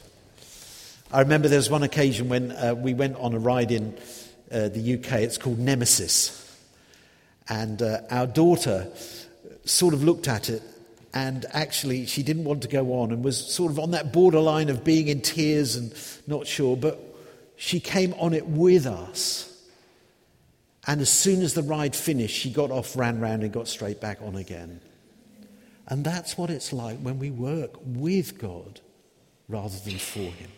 I 1.13 1.21
remember 1.21 1.49
there 1.49 1.59
was 1.59 1.71
one 1.71 1.83
occasion 1.83 2.29
when 2.29 2.53
uh, 2.53 2.75
we 2.75 2.95
went 2.95 3.17
on 3.17 3.35
a 3.35 3.39
ride 3.39 3.71
in 3.71 3.97
uh, 4.51 4.69
the 4.69 4.95
UK. 4.95 5.21
It's 5.21 5.39
called 5.39 5.59
Nemesis. 5.59 6.35
And 7.49 7.81
uh, 7.81 8.01
our 8.11 8.27
daughter 8.27 8.89
sort 9.65 9.95
of 9.95 10.05
looked 10.05 10.29
at 10.29 10.49
it 10.49 10.63
and 11.15 11.47
actually 11.53 12.07
she 12.07 12.23
didn't 12.23 12.45
want 12.45 12.63
to 12.63 12.69
go 12.69 13.01
on 13.01 13.13
and 13.13 13.25
was 13.25 13.39
sort 13.53 13.71
of 13.71 13.79
on 13.79 13.93
that 13.93 14.13
borderline 14.13 14.69
of 14.69 14.85
being 14.85 15.09
in 15.09 15.21
tears 15.21 15.77
and 15.77 15.95
not 16.27 16.47
sure. 16.47 16.77
But 16.77 16.99
she 17.57 17.81
came 17.81 18.15
on 18.15 18.35
it 18.35 18.47
with 18.47 18.87
us. 18.87 19.45
And 20.87 21.01
as 21.03 21.11
soon 21.11 21.43
as 21.43 21.53
the 21.55 21.63
ride 21.63 21.95
finished, 21.95 22.35
she 22.35 22.51
got 22.51 22.71
off, 22.71 22.97
ran 22.97 23.21
round, 23.21 23.43
and 23.43 23.53
got 23.53 23.69
straight 23.69 24.01
back 24.01 24.21
on 24.23 24.37
again. 24.37 24.81
And 25.89 26.05
that's 26.05 26.37
what 26.37 26.51
it's 26.51 26.73
like 26.73 26.99
when 26.99 27.19
we 27.19 27.31
work 27.31 27.73
with 27.83 28.39
God 28.39 28.81
rather 29.49 29.79
than 29.79 29.99
for 29.99 30.21
Him. 30.21 30.51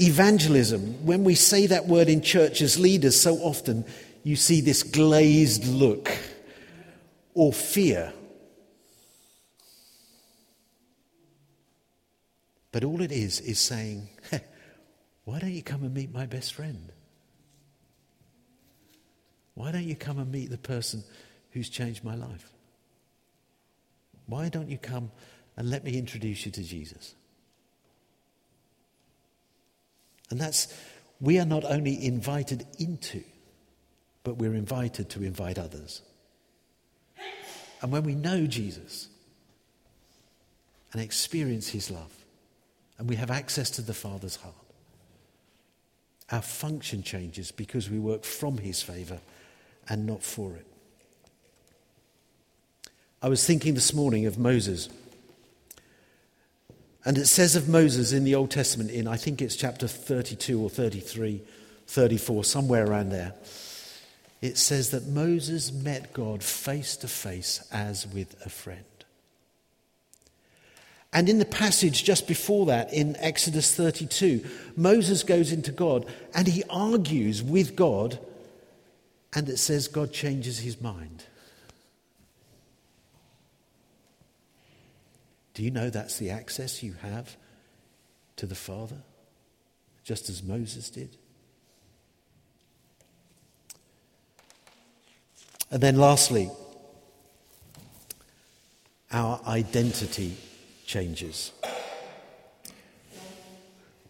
Evangelism, 0.00 1.06
when 1.06 1.22
we 1.24 1.36
say 1.36 1.66
that 1.68 1.86
word 1.86 2.08
in 2.08 2.20
church 2.20 2.60
as 2.60 2.78
leaders, 2.78 3.20
so 3.20 3.36
often 3.36 3.84
you 4.24 4.34
see 4.36 4.60
this 4.60 4.82
glazed 4.82 5.66
look 5.66 6.10
or 7.34 7.52
fear. 7.52 8.12
But 12.72 12.84
all 12.84 13.00
it 13.00 13.12
is 13.12 13.40
is 13.40 13.60
saying, 13.60 14.08
why 15.24 15.38
don't 15.38 15.52
you 15.52 15.62
come 15.62 15.84
and 15.84 15.94
meet 15.94 16.12
my 16.12 16.26
best 16.26 16.54
friend? 16.54 16.90
Why 19.54 19.72
don't 19.72 19.84
you 19.84 19.96
come 19.96 20.18
and 20.18 20.30
meet 20.30 20.50
the 20.50 20.58
person 20.58 21.04
who's 21.58 21.68
changed 21.68 22.04
my 22.04 22.14
life. 22.14 22.52
Why 24.26 24.48
don't 24.48 24.68
you 24.68 24.78
come 24.78 25.10
and 25.56 25.68
let 25.68 25.82
me 25.82 25.98
introduce 25.98 26.46
you 26.46 26.52
to 26.52 26.62
Jesus? 26.62 27.16
And 30.30 30.40
that's, 30.40 30.72
we 31.20 31.40
are 31.40 31.44
not 31.44 31.64
only 31.64 32.04
invited 32.04 32.64
into, 32.78 33.24
but 34.22 34.36
we're 34.36 34.54
invited 34.54 35.10
to 35.10 35.24
invite 35.24 35.58
others. 35.58 36.02
And 37.82 37.90
when 37.90 38.04
we 38.04 38.14
know 38.14 38.46
Jesus 38.46 39.08
and 40.92 41.02
experience 41.02 41.70
his 41.70 41.90
love, 41.90 42.12
and 42.98 43.08
we 43.08 43.16
have 43.16 43.32
access 43.32 43.68
to 43.70 43.82
the 43.82 43.94
Father's 43.94 44.36
heart, 44.36 44.54
our 46.30 46.42
function 46.42 47.02
changes 47.02 47.50
because 47.50 47.90
we 47.90 47.98
work 47.98 48.22
from 48.22 48.58
his 48.58 48.80
favor 48.80 49.18
and 49.88 50.06
not 50.06 50.22
for 50.22 50.54
it. 50.54 50.66
I 53.20 53.28
was 53.28 53.44
thinking 53.44 53.74
this 53.74 53.92
morning 53.92 54.26
of 54.26 54.38
Moses. 54.38 54.88
And 57.04 57.18
it 57.18 57.26
says 57.26 57.56
of 57.56 57.68
Moses 57.68 58.12
in 58.12 58.22
the 58.22 58.36
Old 58.36 58.50
Testament, 58.50 58.90
in 58.90 59.08
I 59.08 59.16
think 59.16 59.42
it's 59.42 59.56
chapter 59.56 59.88
32 59.88 60.60
or 60.60 60.70
33, 60.70 61.42
34, 61.86 62.44
somewhere 62.44 62.86
around 62.86 63.10
there, 63.10 63.34
it 64.40 64.56
says 64.56 64.90
that 64.90 65.08
Moses 65.08 65.72
met 65.72 66.12
God 66.12 66.44
face 66.44 66.96
to 66.98 67.08
face 67.08 67.66
as 67.72 68.06
with 68.06 68.36
a 68.46 68.48
friend. 68.48 68.84
And 71.12 71.28
in 71.28 71.38
the 71.38 71.44
passage 71.44 72.04
just 72.04 72.28
before 72.28 72.66
that, 72.66 72.92
in 72.92 73.16
Exodus 73.16 73.74
32, 73.74 74.44
Moses 74.76 75.24
goes 75.24 75.50
into 75.50 75.72
God 75.72 76.06
and 76.34 76.46
he 76.46 76.62
argues 76.70 77.42
with 77.42 77.74
God, 77.74 78.18
and 79.34 79.48
it 79.48 79.56
says 79.56 79.88
God 79.88 80.12
changes 80.12 80.60
his 80.60 80.80
mind. 80.80 81.24
Do 85.58 85.64
you 85.64 85.72
know 85.72 85.90
that's 85.90 86.18
the 86.18 86.30
access 86.30 86.84
you 86.84 86.94
have 87.02 87.36
to 88.36 88.46
the 88.46 88.54
Father, 88.54 88.98
just 90.04 90.30
as 90.30 90.40
Moses 90.40 90.88
did? 90.88 91.16
And 95.68 95.82
then, 95.82 95.96
lastly, 95.96 96.48
our 99.10 99.40
identity 99.48 100.36
changes. 100.86 101.50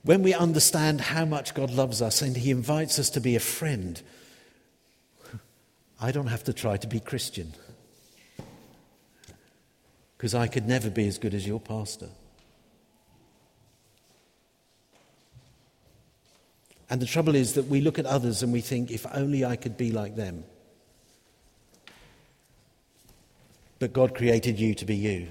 When 0.03 0.23
we 0.23 0.35
understand 0.35 1.01
how 1.01 1.25
much 1.25 1.55
God 1.55 1.71
loves 1.71 2.03
us 2.03 2.21
and 2.21 2.37
He 2.37 2.51
invites 2.51 2.99
us 2.99 3.09
to 3.09 3.23
be 3.23 3.37
a 3.37 3.41
friend, 3.41 4.03
I 5.99 6.13
don't 6.13 6.27
have 6.27 6.45
to 6.45 6.53
try 6.53 6.77
to 6.77 6.87
be 6.87 7.01
Christian 7.01 7.55
because 10.19 10.35
I 10.35 10.49
could 10.49 10.67
never 10.67 10.91
be 10.91 11.07
as 11.07 11.17
good 11.17 11.33
as 11.33 11.47
your 11.47 11.61
pastor. 11.61 12.09
And 16.91 17.01
the 17.01 17.07
trouble 17.07 17.37
is 17.37 17.55
that 17.55 17.67
we 17.67 17.81
look 17.81 18.01
at 18.01 18.07
others 18.07 18.43
and 18.43 18.53
we 18.53 18.61
think, 18.61 18.91
if 18.91 19.07
only 19.15 19.45
I 19.45 19.55
could 19.55 19.77
be 19.77 19.93
like 19.93 20.17
them. 20.17 20.43
But 23.79 23.93
God 23.93 24.17
created 24.17 24.59
you 24.59 24.75
to 24.75 24.85
be 24.85 24.97
you. 24.97 25.29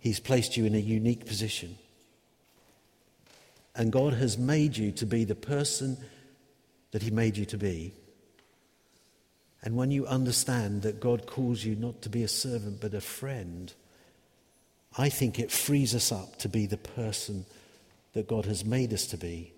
He's 0.00 0.18
placed 0.18 0.56
you 0.56 0.64
in 0.64 0.74
a 0.74 0.78
unique 0.78 1.26
position. 1.26 1.76
And 3.76 3.92
God 3.92 4.14
has 4.14 4.38
made 4.38 4.78
you 4.78 4.90
to 4.92 5.04
be 5.04 5.24
the 5.24 5.34
person 5.34 5.98
that 6.92 7.02
He 7.02 7.10
made 7.10 7.36
you 7.36 7.44
to 7.46 7.58
be. 7.58 7.92
And 9.62 9.76
when 9.76 9.90
you 9.90 10.06
understand 10.06 10.82
that 10.82 11.00
God 11.00 11.26
calls 11.26 11.64
you 11.64 11.76
not 11.76 12.02
to 12.02 12.08
be 12.08 12.22
a 12.24 12.28
servant 12.28 12.80
but 12.80 12.94
a 12.94 13.00
friend, 13.00 13.72
I 14.98 15.08
think 15.08 15.38
it 15.38 15.50
frees 15.50 15.94
us 15.94 16.10
up 16.10 16.38
to 16.38 16.48
be 16.48 16.66
the 16.66 16.76
person 16.76 17.46
that 18.12 18.28
God 18.28 18.44
has 18.46 18.64
made 18.64 18.92
us 18.92 19.06
to 19.08 19.16
be 19.16 19.52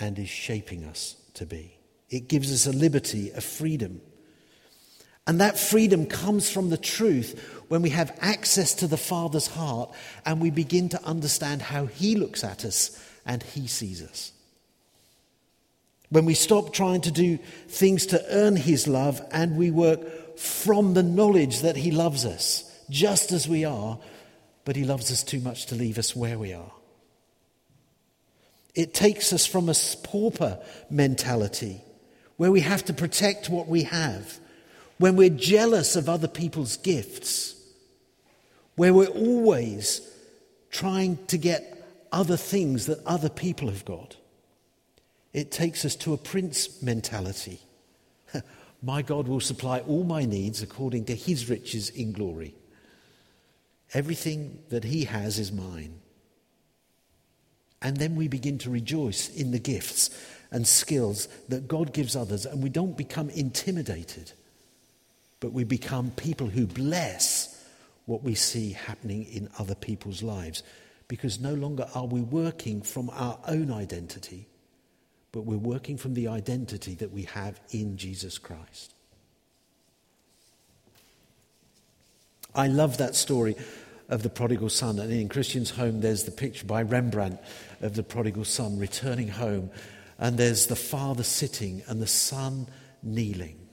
and 0.00 0.18
is 0.18 0.28
shaping 0.28 0.84
us 0.84 1.16
to 1.34 1.46
be. 1.46 1.76
It 2.10 2.28
gives 2.28 2.52
us 2.52 2.66
a 2.66 2.76
liberty, 2.76 3.30
a 3.30 3.40
freedom. 3.40 4.00
And 5.26 5.40
that 5.40 5.58
freedom 5.58 6.06
comes 6.06 6.50
from 6.50 6.70
the 6.70 6.78
truth 6.78 7.62
when 7.68 7.82
we 7.82 7.90
have 7.90 8.16
access 8.20 8.74
to 8.76 8.86
the 8.86 8.96
Father's 8.96 9.46
heart 9.46 9.92
and 10.24 10.40
we 10.40 10.50
begin 10.50 10.88
to 10.88 11.04
understand 11.04 11.60
how 11.60 11.84
He 11.84 12.16
looks 12.16 12.42
at 12.42 12.64
us 12.64 12.98
and 13.26 13.42
He 13.42 13.66
sees 13.66 14.02
us. 14.02 14.32
When 16.10 16.24
we 16.24 16.34
stop 16.34 16.72
trying 16.72 17.02
to 17.02 17.10
do 17.10 17.38
things 17.68 18.06
to 18.06 18.24
earn 18.30 18.56
His 18.56 18.88
love 18.88 19.20
and 19.30 19.56
we 19.56 19.70
work 19.70 20.38
from 20.38 20.94
the 20.94 21.02
knowledge 21.02 21.60
that 21.62 21.76
He 21.76 21.90
loves 21.90 22.24
us 22.24 22.64
just 22.88 23.32
as 23.32 23.46
we 23.46 23.64
are, 23.64 23.98
but 24.64 24.76
He 24.76 24.84
loves 24.84 25.10
us 25.12 25.22
too 25.22 25.40
much 25.40 25.66
to 25.66 25.74
leave 25.74 25.98
us 25.98 26.16
where 26.16 26.38
we 26.38 26.52
are. 26.52 26.72
It 28.74 28.94
takes 28.94 29.32
us 29.32 29.44
from 29.44 29.68
a 29.68 29.74
pauper 30.02 30.58
mentality 30.88 31.82
where 32.36 32.52
we 32.52 32.60
have 32.60 32.84
to 32.84 32.92
protect 32.92 33.50
what 33.50 33.66
we 33.66 33.82
have, 33.82 34.38
when 34.98 35.16
we're 35.16 35.28
jealous 35.28 35.96
of 35.96 36.08
other 36.08 36.28
people's 36.28 36.76
gifts, 36.76 37.54
where 38.76 38.94
we're 38.94 39.06
always 39.08 40.00
trying 40.70 41.18
to 41.26 41.36
get 41.36 41.84
other 42.12 42.36
things 42.36 42.86
that 42.86 43.04
other 43.04 43.28
people 43.28 43.68
have 43.68 43.84
got. 43.84 44.16
It 45.38 45.52
takes 45.52 45.84
us 45.84 45.94
to 45.96 46.14
a 46.14 46.16
prince 46.18 46.82
mentality. 46.82 47.60
my 48.82 49.02
God 49.02 49.28
will 49.28 49.38
supply 49.38 49.78
all 49.78 50.02
my 50.02 50.24
needs 50.24 50.62
according 50.62 51.04
to 51.04 51.14
his 51.14 51.48
riches 51.48 51.90
in 51.90 52.10
glory. 52.10 52.56
Everything 53.94 54.58
that 54.70 54.82
he 54.82 55.04
has 55.04 55.38
is 55.38 55.52
mine. 55.52 56.00
And 57.80 57.98
then 57.98 58.16
we 58.16 58.26
begin 58.26 58.58
to 58.58 58.70
rejoice 58.70 59.28
in 59.28 59.52
the 59.52 59.60
gifts 59.60 60.10
and 60.50 60.66
skills 60.66 61.28
that 61.48 61.68
God 61.68 61.92
gives 61.92 62.16
others, 62.16 62.44
and 62.44 62.60
we 62.60 62.68
don't 62.68 62.96
become 62.96 63.30
intimidated, 63.30 64.32
but 65.38 65.52
we 65.52 65.62
become 65.62 66.10
people 66.10 66.48
who 66.48 66.66
bless 66.66 67.64
what 68.06 68.24
we 68.24 68.34
see 68.34 68.72
happening 68.72 69.22
in 69.26 69.48
other 69.56 69.76
people's 69.76 70.20
lives. 70.20 70.64
Because 71.06 71.38
no 71.38 71.54
longer 71.54 71.86
are 71.94 72.06
we 72.06 72.22
working 72.22 72.82
from 72.82 73.08
our 73.10 73.38
own 73.46 73.70
identity, 73.70 74.48
but 75.32 75.42
we're 75.42 75.56
working 75.56 75.96
from 75.96 76.14
the 76.14 76.28
identity 76.28 76.94
that 76.96 77.12
we 77.12 77.22
have 77.24 77.60
in 77.70 77.96
Jesus 77.96 78.38
Christ. 78.38 78.94
I 82.54 82.66
love 82.66 82.98
that 82.98 83.14
story 83.14 83.56
of 84.08 84.22
the 84.22 84.30
prodigal 84.30 84.70
son. 84.70 84.98
And 84.98 85.12
in 85.12 85.28
Christian's 85.28 85.70
home, 85.70 86.00
there's 86.00 86.24
the 86.24 86.30
picture 86.30 86.66
by 86.66 86.82
Rembrandt 86.82 87.38
of 87.80 87.94
the 87.94 88.02
prodigal 88.02 88.44
son 88.44 88.78
returning 88.78 89.28
home. 89.28 89.70
And 90.18 90.38
there's 90.38 90.66
the 90.66 90.76
father 90.76 91.22
sitting 91.22 91.82
and 91.86 92.00
the 92.00 92.06
son 92.06 92.66
kneeling. 93.02 93.67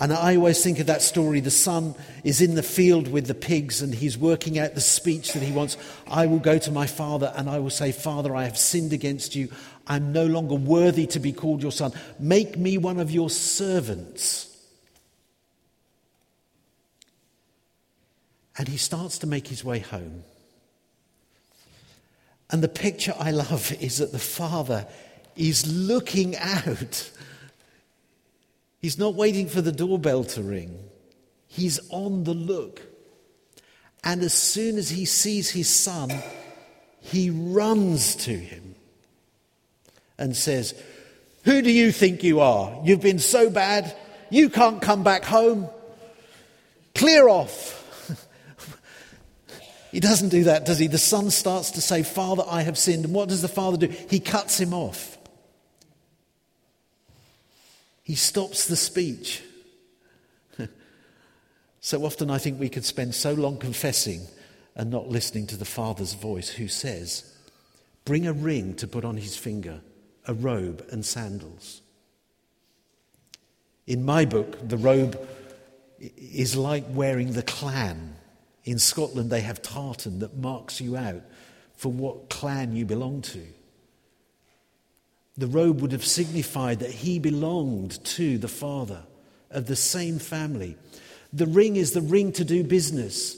And 0.00 0.12
I 0.12 0.36
always 0.36 0.62
think 0.62 0.78
of 0.78 0.86
that 0.86 1.02
story. 1.02 1.40
The 1.40 1.50
son 1.50 1.96
is 2.22 2.40
in 2.40 2.54
the 2.54 2.62
field 2.62 3.08
with 3.08 3.26
the 3.26 3.34
pigs 3.34 3.82
and 3.82 3.92
he's 3.92 4.16
working 4.16 4.56
out 4.56 4.74
the 4.74 4.80
speech 4.80 5.32
that 5.32 5.42
he 5.42 5.50
wants. 5.50 5.76
I 6.06 6.26
will 6.26 6.38
go 6.38 6.56
to 6.56 6.70
my 6.70 6.86
father 6.86 7.32
and 7.34 7.50
I 7.50 7.58
will 7.58 7.70
say, 7.70 7.90
Father, 7.90 8.36
I 8.36 8.44
have 8.44 8.56
sinned 8.56 8.92
against 8.92 9.34
you. 9.34 9.48
I'm 9.88 10.12
no 10.12 10.24
longer 10.26 10.54
worthy 10.54 11.06
to 11.08 11.18
be 11.18 11.32
called 11.32 11.62
your 11.62 11.72
son. 11.72 11.92
Make 12.20 12.56
me 12.56 12.78
one 12.78 13.00
of 13.00 13.10
your 13.10 13.28
servants. 13.28 14.44
And 18.56 18.68
he 18.68 18.76
starts 18.76 19.18
to 19.18 19.26
make 19.26 19.48
his 19.48 19.64
way 19.64 19.80
home. 19.80 20.22
And 22.50 22.62
the 22.62 22.68
picture 22.68 23.14
I 23.18 23.32
love 23.32 23.72
is 23.80 23.98
that 23.98 24.12
the 24.12 24.18
father 24.20 24.86
is 25.34 25.66
looking 25.66 26.36
out 26.40 27.10
He's 28.80 28.98
not 28.98 29.14
waiting 29.14 29.48
for 29.48 29.60
the 29.60 29.72
doorbell 29.72 30.24
to 30.24 30.42
ring. 30.42 30.78
He's 31.46 31.80
on 31.90 32.24
the 32.24 32.34
look. 32.34 32.80
And 34.04 34.22
as 34.22 34.32
soon 34.32 34.78
as 34.78 34.90
he 34.90 35.04
sees 35.04 35.50
his 35.50 35.68
son, 35.68 36.12
he 37.00 37.30
runs 37.30 38.14
to 38.16 38.30
him 38.30 38.76
and 40.16 40.36
says, 40.36 40.80
Who 41.44 41.62
do 41.62 41.70
you 41.70 41.90
think 41.90 42.22
you 42.22 42.40
are? 42.40 42.80
You've 42.84 43.00
been 43.00 43.18
so 43.18 43.50
bad, 43.50 43.96
you 44.30 44.48
can't 44.50 44.80
come 44.80 45.02
back 45.02 45.24
home. 45.24 45.68
Clear 46.94 47.28
off. 47.28 47.74
he 49.90 50.00
doesn't 50.00 50.28
do 50.28 50.44
that, 50.44 50.64
does 50.64 50.78
he? 50.78 50.86
The 50.86 50.98
son 50.98 51.30
starts 51.30 51.72
to 51.72 51.80
say, 51.80 52.02
Father, 52.04 52.44
I 52.48 52.62
have 52.62 52.78
sinned. 52.78 53.04
And 53.04 53.14
what 53.14 53.28
does 53.28 53.42
the 53.42 53.48
father 53.48 53.76
do? 53.76 53.88
He 53.88 54.20
cuts 54.20 54.60
him 54.60 54.72
off. 54.72 55.17
He 58.08 58.14
stops 58.14 58.66
the 58.66 58.74
speech. 58.74 59.42
so 61.80 62.06
often 62.06 62.30
I 62.30 62.38
think 62.38 62.58
we 62.58 62.70
could 62.70 62.86
spend 62.86 63.14
so 63.14 63.34
long 63.34 63.58
confessing 63.58 64.22
and 64.74 64.90
not 64.90 65.08
listening 65.08 65.46
to 65.48 65.58
the 65.58 65.66
Father's 65.66 66.14
voice 66.14 66.48
who 66.48 66.68
says, 66.68 67.30
Bring 68.06 68.26
a 68.26 68.32
ring 68.32 68.74
to 68.76 68.88
put 68.88 69.04
on 69.04 69.18
his 69.18 69.36
finger, 69.36 69.82
a 70.26 70.32
robe 70.32 70.86
and 70.90 71.04
sandals. 71.04 71.82
In 73.86 74.06
my 74.06 74.24
book, 74.24 74.66
the 74.66 74.78
robe 74.78 75.20
is 76.00 76.56
like 76.56 76.84
wearing 76.88 77.32
the 77.34 77.42
clan. 77.42 78.16
In 78.64 78.78
Scotland, 78.78 79.28
they 79.28 79.42
have 79.42 79.60
tartan 79.60 80.20
that 80.20 80.34
marks 80.34 80.80
you 80.80 80.96
out 80.96 81.24
for 81.76 81.92
what 81.92 82.30
clan 82.30 82.74
you 82.74 82.86
belong 82.86 83.20
to. 83.20 83.42
The 85.38 85.46
robe 85.46 85.80
would 85.80 85.92
have 85.92 86.04
signified 86.04 86.80
that 86.80 86.90
he 86.90 87.20
belonged 87.20 88.04
to 88.04 88.38
the 88.38 88.48
Father 88.48 89.04
of 89.52 89.66
the 89.66 89.76
same 89.76 90.18
family. 90.18 90.76
The 91.32 91.46
ring 91.46 91.76
is 91.76 91.92
the 91.92 92.02
ring 92.02 92.32
to 92.32 92.44
do 92.44 92.64
business, 92.64 93.36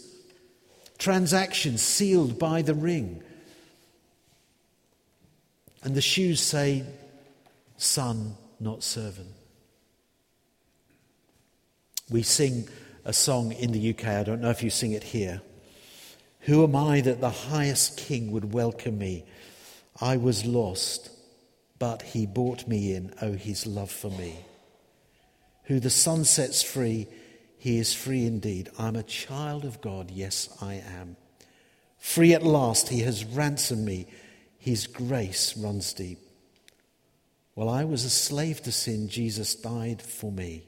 transactions 0.96 1.82
sealed 1.82 2.38
by 2.38 2.62
the 2.62 2.74
ring. 2.74 3.22
And 5.84 5.94
the 5.94 6.00
shoes 6.00 6.40
say, 6.40 6.84
son, 7.76 8.34
not 8.58 8.82
servant. 8.82 9.28
We 12.08 12.22
sing 12.22 12.66
a 13.04 13.12
song 13.12 13.52
in 13.52 13.72
the 13.72 13.90
UK, 13.90 14.06
I 14.06 14.22
don't 14.22 14.40
know 14.40 14.50
if 14.50 14.62
you 14.62 14.70
sing 14.70 14.92
it 14.92 15.04
here. 15.04 15.42
Who 16.40 16.64
am 16.64 16.74
I 16.74 17.02
that 17.02 17.20
the 17.20 17.30
highest 17.30 17.98
king 17.98 18.32
would 18.32 18.54
welcome 18.54 18.96
me? 18.96 19.26
I 20.00 20.16
was 20.16 20.46
lost 20.46 21.10
but 21.80 22.02
he 22.02 22.26
brought 22.26 22.68
me 22.68 22.94
in. 22.94 23.12
Oh, 23.20 23.32
his 23.32 23.66
love 23.66 23.90
for 23.90 24.10
me. 24.10 24.36
Who 25.64 25.80
the 25.80 25.90
son 25.90 26.24
sets 26.24 26.62
free, 26.62 27.08
he 27.58 27.78
is 27.78 27.94
free 27.94 28.26
indeed. 28.26 28.70
I'm 28.78 28.96
a 28.96 29.02
child 29.02 29.64
of 29.64 29.80
God. 29.80 30.10
Yes, 30.10 30.56
I 30.60 30.74
am. 30.74 31.16
Free 31.98 32.34
at 32.34 32.42
last, 32.42 32.90
he 32.90 33.00
has 33.00 33.24
ransomed 33.24 33.84
me. 33.84 34.06
His 34.58 34.86
grace 34.86 35.56
runs 35.56 35.94
deep. 35.94 36.18
While 37.54 37.70
I 37.70 37.84
was 37.84 38.04
a 38.04 38.10
slave 38.10 38.62
to 38.62 38.72
sin, 38.72 39.08
Jesus 39.08 39.54
died 39.54 40.02
for 40.02 40.30
me. 40.30 40.64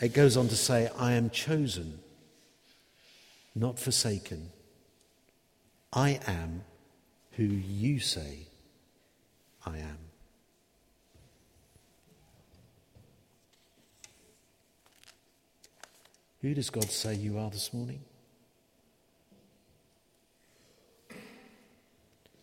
It 0.00 0.12
goes 0.12 0.36
on 0.36 0.48
to 0.48 0.56
say, 0.56 0.90
I 0.98 1.12
am 1.12 1.30
chosen, 1.30 2.00
not 3.54 3.78
forsaken. 3.78 4.50
I 5.92 6.20
am 6.26 6.64
who 7.36 7.44
you 7.44 8.00
say 8.00 8.46
I 9.64 9.78
am. 9.78 9.98
Who 16.40 16.54
does 16.54 16.70
God 16.70 16.90
say 16.90 17.14
you 17.14 17.38
are 17.38 17.50
this 17.50 17.74
morning? 17.74 18.00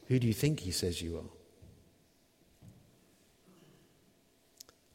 Who 0.08 0.20
do 0.20 0.28
you 0.28 0.34
think 0.34 0.60
He 0.60 0.72
says 0.72 1.02
you 1.02 1.18
are? 1.18 1.32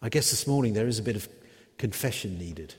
I 0.00 0.08
guess 0.10 0.30
this 0.30 0.46
morning 0.46 0.74
there 0.74 0.86
is 0.86 0.98
a 0.98 1.02
bit 1.02 1.16
of 1.16 1.28
confession 1.76 2.38
needed. 2.38 2.74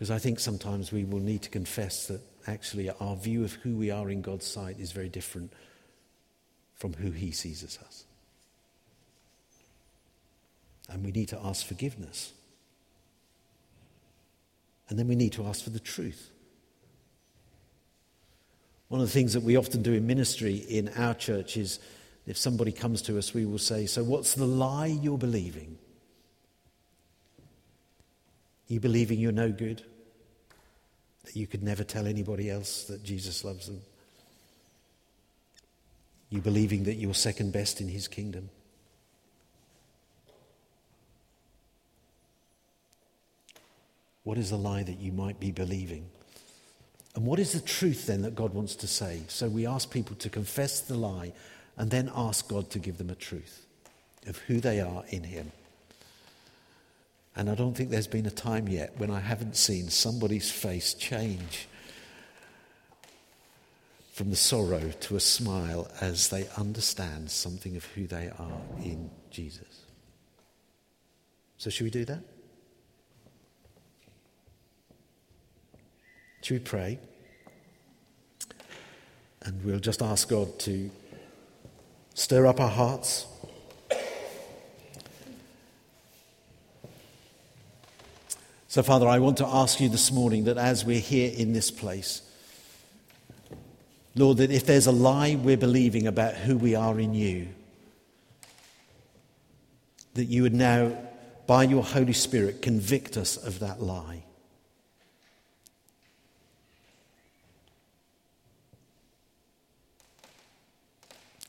Because 0.00 0.10
I 0.10 0.18
think 0.18 0.40
sometimes 0.40 0.90
we 0.92 1.04
will 1.04 1.20
need 1.20 1.42
to 1.42 1.50
confess 1.50 2.06
that 2.06 2.22
actually 2.46 2.88
our 2.88 3.16
view 3.16 3.44
of 3.44 3.52
who 3.52 3.76
we 3.76 3.90
are 3.90 4.08
in 4.08 4.22
God's 4.22 4.46
sight 4.46 4.80
is 4.80 4.92
very 4.92 5.10
different 5.10 5.52
from 6.74 6.94
who 6.94 7.10
He 7.10 7.32
sees 7.32 7.62
us 7.62 7.78
as. 7.86 8.04
And 10.88 11.04
we 11.04 11.10
need 11.12 11.28
to 11.28 11.38
ask 11.44 11.66
forgiveness. 11.66 12.32
And 14.88 14.98
then 14.98 15.06
we 15.06 15.16
need 15.16 15.34
to 15.34 15.44
ask 15.44 15.62
for 15.62 15.68
the 15.68 15.78
truth. 15.78 16.30
One 18.88 19.02
of 19.02 19.06
the 19.06 19.12
things 19.12 19.34
that 19.34 19.42
we 19.42 19.56
often 19.56 19.82
do 19.82 19.92
in 19.92 20.06
ministry 20.06 20.54
in 20.54 20.88
our 20.96 21.12
church 21.12 21.58
is 21.58 21.78
if 22.26 22.38
somebody 22.38 22.72
comes 22.72 23.02
to 23.02 23.18
us, 23.18 23.34
we 23.34 23.44
will 23.44 23.58
say, 23.58 23.84
So, 23.84 24.02
what's 24.02 24.32
the 24.32 24.46
lie 24.46 24.86
you're 24.86 25.18
believing? 25.18 25.76
Are 28.70 28.72
you 28.72 28.80
believing 28.80 29.20
you're 29.20 29.30
no 29.30 29.52
good? 29.52 29.82
That 31.24 31.36
you 31.36 31.46
could 31.46 31.62
never 31.62 31.84
tell 31.84 32.06
anybody 32.06 32.50
else 32.50 32.84
that 32.84 33.02
Jesus 33.02 33.44
loves 33.44 33.66
them? 33.66 33.82
You 36.30 36.40
believing 36.40 36.84
that 36.84 36.94
you're 36.94 37.14
second 37.14 37.52
best 37.52 37.80
in 37.80 37.88
his 37.88 38.08
kingdom? 38.08 38.50
What 44.22 44.38
is 44.38 44.50
the 44.50 44.56
lie 44.56 44.82
that 44.82 45.00
you 45.00 45.12
might 45.12 45.40
be 45.40 45.50
believing? 45.50 46.06
And 47.14 47.26
what 47.26 47.40
is 47.40 47.52
the 47.52 47.60
truth 47.60 48.06
then 48.06 48.22
that 48.22 48.34
God 48.34 48.54
wants 48.54 48.76
to 48.76 48.86
say? 48.86 49.22
So 49.28 49.48
we 49.48 49.66
ask 49.66 49.90
people 49.90 50.14
to 50.16 50.28
confess 50.28 50.80
the 50.80 50.96
lie 50.96 51.32
and 51.76 51.90
then 51.90 52.10
ask 52.14 52.48
God 52.48 52.70
to 52.70 52.78
give 52.78 52.98
them 52.98 53.10
a 53.10 53.14
truth 53.14 53.66
of 54.26 54.38
who 54.38 54.60
they 54.60 54.80
are 54.80 55.02
in 55.08 55.24
Him. 55.24 55.50
And 57.36 57.48
I 57.48 57.54
don't 57.54 57.74
think 57.74 57.90
there's 57.90 58.06
been 58.06 58.26
a 58.26 58.30
time 58.30 58.68
yet 58.68 58.94
when 58.98 59.10
I 59.10 59.20
haven't 59.20 59.56
seen 59.56 59.88
somebody's 59.88 60.50
face 60.50 60.94
change 60.94 61.68
from 64.12 64.30
the 64.30 64.36
sorrow 64.36 64.90
to 65.00 65.16
a 65.16 65.20
smile 65.20 65.90
as 66.00 66.28
they 66.28 66.46
understand 66.58 67.30
something 67.30 67.76
of 67.76 67.84
who 67.86 68.06
they 68.06 68.30
are 68.38 68.60
in 68.82 69.10
Jesus. 69.30 69.86
So, 71.56 71.70
should 71.70 71.84
we 71.84 71.90
do 71.90 72.04
that? 72.04 72.22
Should 76.42 76.54
we 76.54 76.58
pray? 76.58 76.98
And 79.42 79.64
we'll 79.64 79.78
just 79.78 80.02
ask 80.02 80.28
God 80.28 80.58
to 80.60 80.90
stir 82.14 82.46
up 82.46 82.60
our 82.60 82.68
hearts. 82.68 83.26
So, 88.70 88.84
Father, 88.84 89.08
I 89.08 89.18
want 89.18 89.38
to 89.38 89.46
ask 89.48 89.80
you 89.80 89.88
this 89.88 90.12
morning 90.12 90.44
that 90.44 90.56
as 90.56 90.84
we're 90.84 91.00
here 91.00 91.32
in 91.36 91.52
this 91.52 91.72
place, 91.72 92.22
Lord, 94.14 94.36
that 94.36 94.52
if 94.52 94.64
there's 94.64 94.86
a 94.86 94.92
lie 94.92 95.34
we're 95.34 95.56
believing 95.56 96.06
about 96.06 96.34
who 96.34 96.56
we 96.56 96.76
are 96.76 97.00
in 97.00 97.12
you, 97.12 97.48
that 100.14 100.26
you 100.26 100.44
would 100.44 100.54
now, 100.54 100.96
by 101.48 101.64
your 101.64 101.82
Holy 101.82 102.12
Spirit, 102.12 102.62
convict 102.62 103.16
us 103.16 103.36
of 103.36 103.58
that 103.58 103.82
lie. 103.82 104.22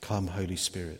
Come, 0.01 0.25
Holy 0.25 0.55
Spirit. 0.55 0.99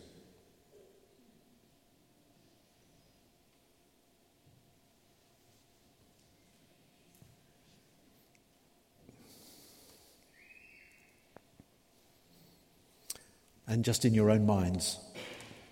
And 13.72 13.86
just 13.86 14.04
in 14.04 14.12
your 14.12 14.30
own 14.30 14.44
minds, 14.44 14.98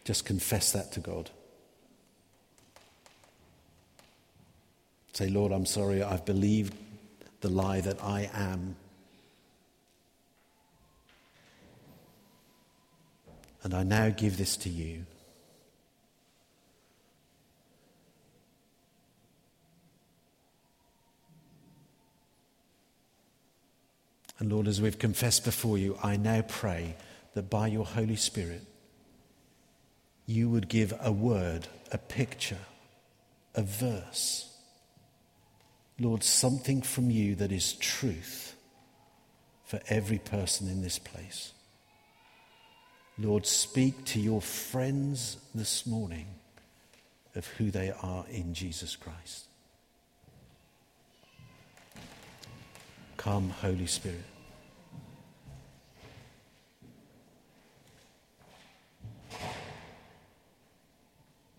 just 0.04 0.24
confess 0.24 0.72
that 0.72 0.90
to 0.92 1.00
God. 1.00 1.28
Say, 5.12 5.28
Lord, 5.28 5.52
I'm 5.52 5.66
sorry, 5.66 6.02
I've 6.02 6.24
believed 6.24 6.74
the 7.42 7.50
lie 7.50 7.82
that 7.82 8.02
I 8.02 8.30
am. 8.32 8.74
And 13.64 13.74
I 13.74 13.82
now 13.82 14.08
give 14.08 14.38
this 14.38 14.56
to 14.56 14.70
you. 14.70 15.04
And 24.38 24.50
Lord, 24.50 24.66
as 24.66 24.80
we've 24.80 24.98
confessed 24.98 25.44
before 25.44 25.76
you, 25.76 25.98
I 26.02 26.16
now 26.16 26.40
pray 26.40 26.96
that 27.34 27.50
by 27.50 27.68
your 27.68 27.84
Holy 27.84 28.16
Spirit, 28.16 28.62
you 30.26 30.48
would 30.48 30.68
give 30.68 30.92
a 31.00 31.12
word, 31.12 31.68
a 31.92 31.98
picture, 31.98 32.66
a 33.54 33.62
verse. 33.62 34.46
Lord, 35.98 36.22
something 36.22 36.82
from 36.82 37.10
you 37.10 37.34
that 37.36 37.52
is 37.52 37.74
truth 37.74 38.56
for 39.64 39.80
every 39.88 40.18
person 40.18 40.68
in 40.68 40.82
this 40.82 40.98
place. 40.98 41.52
Lord, 43.18 43.44
speak 43.44 44.04
to 44.06 44.20
your 44.20 44.40
friends 44.40 45.36
this 45.54 45.86
morning 45.86 46.26
of 47.34 47.46
who 47.46 47.70
they 47.70 47.92
are 48.02 48.24
in 48.30 48.54
Jesus 48.54 48.96
Christ. 48.96 49.44
Come, 53.16 53.50
Holy 53.50 53.86
Spirit. 53.86 54.29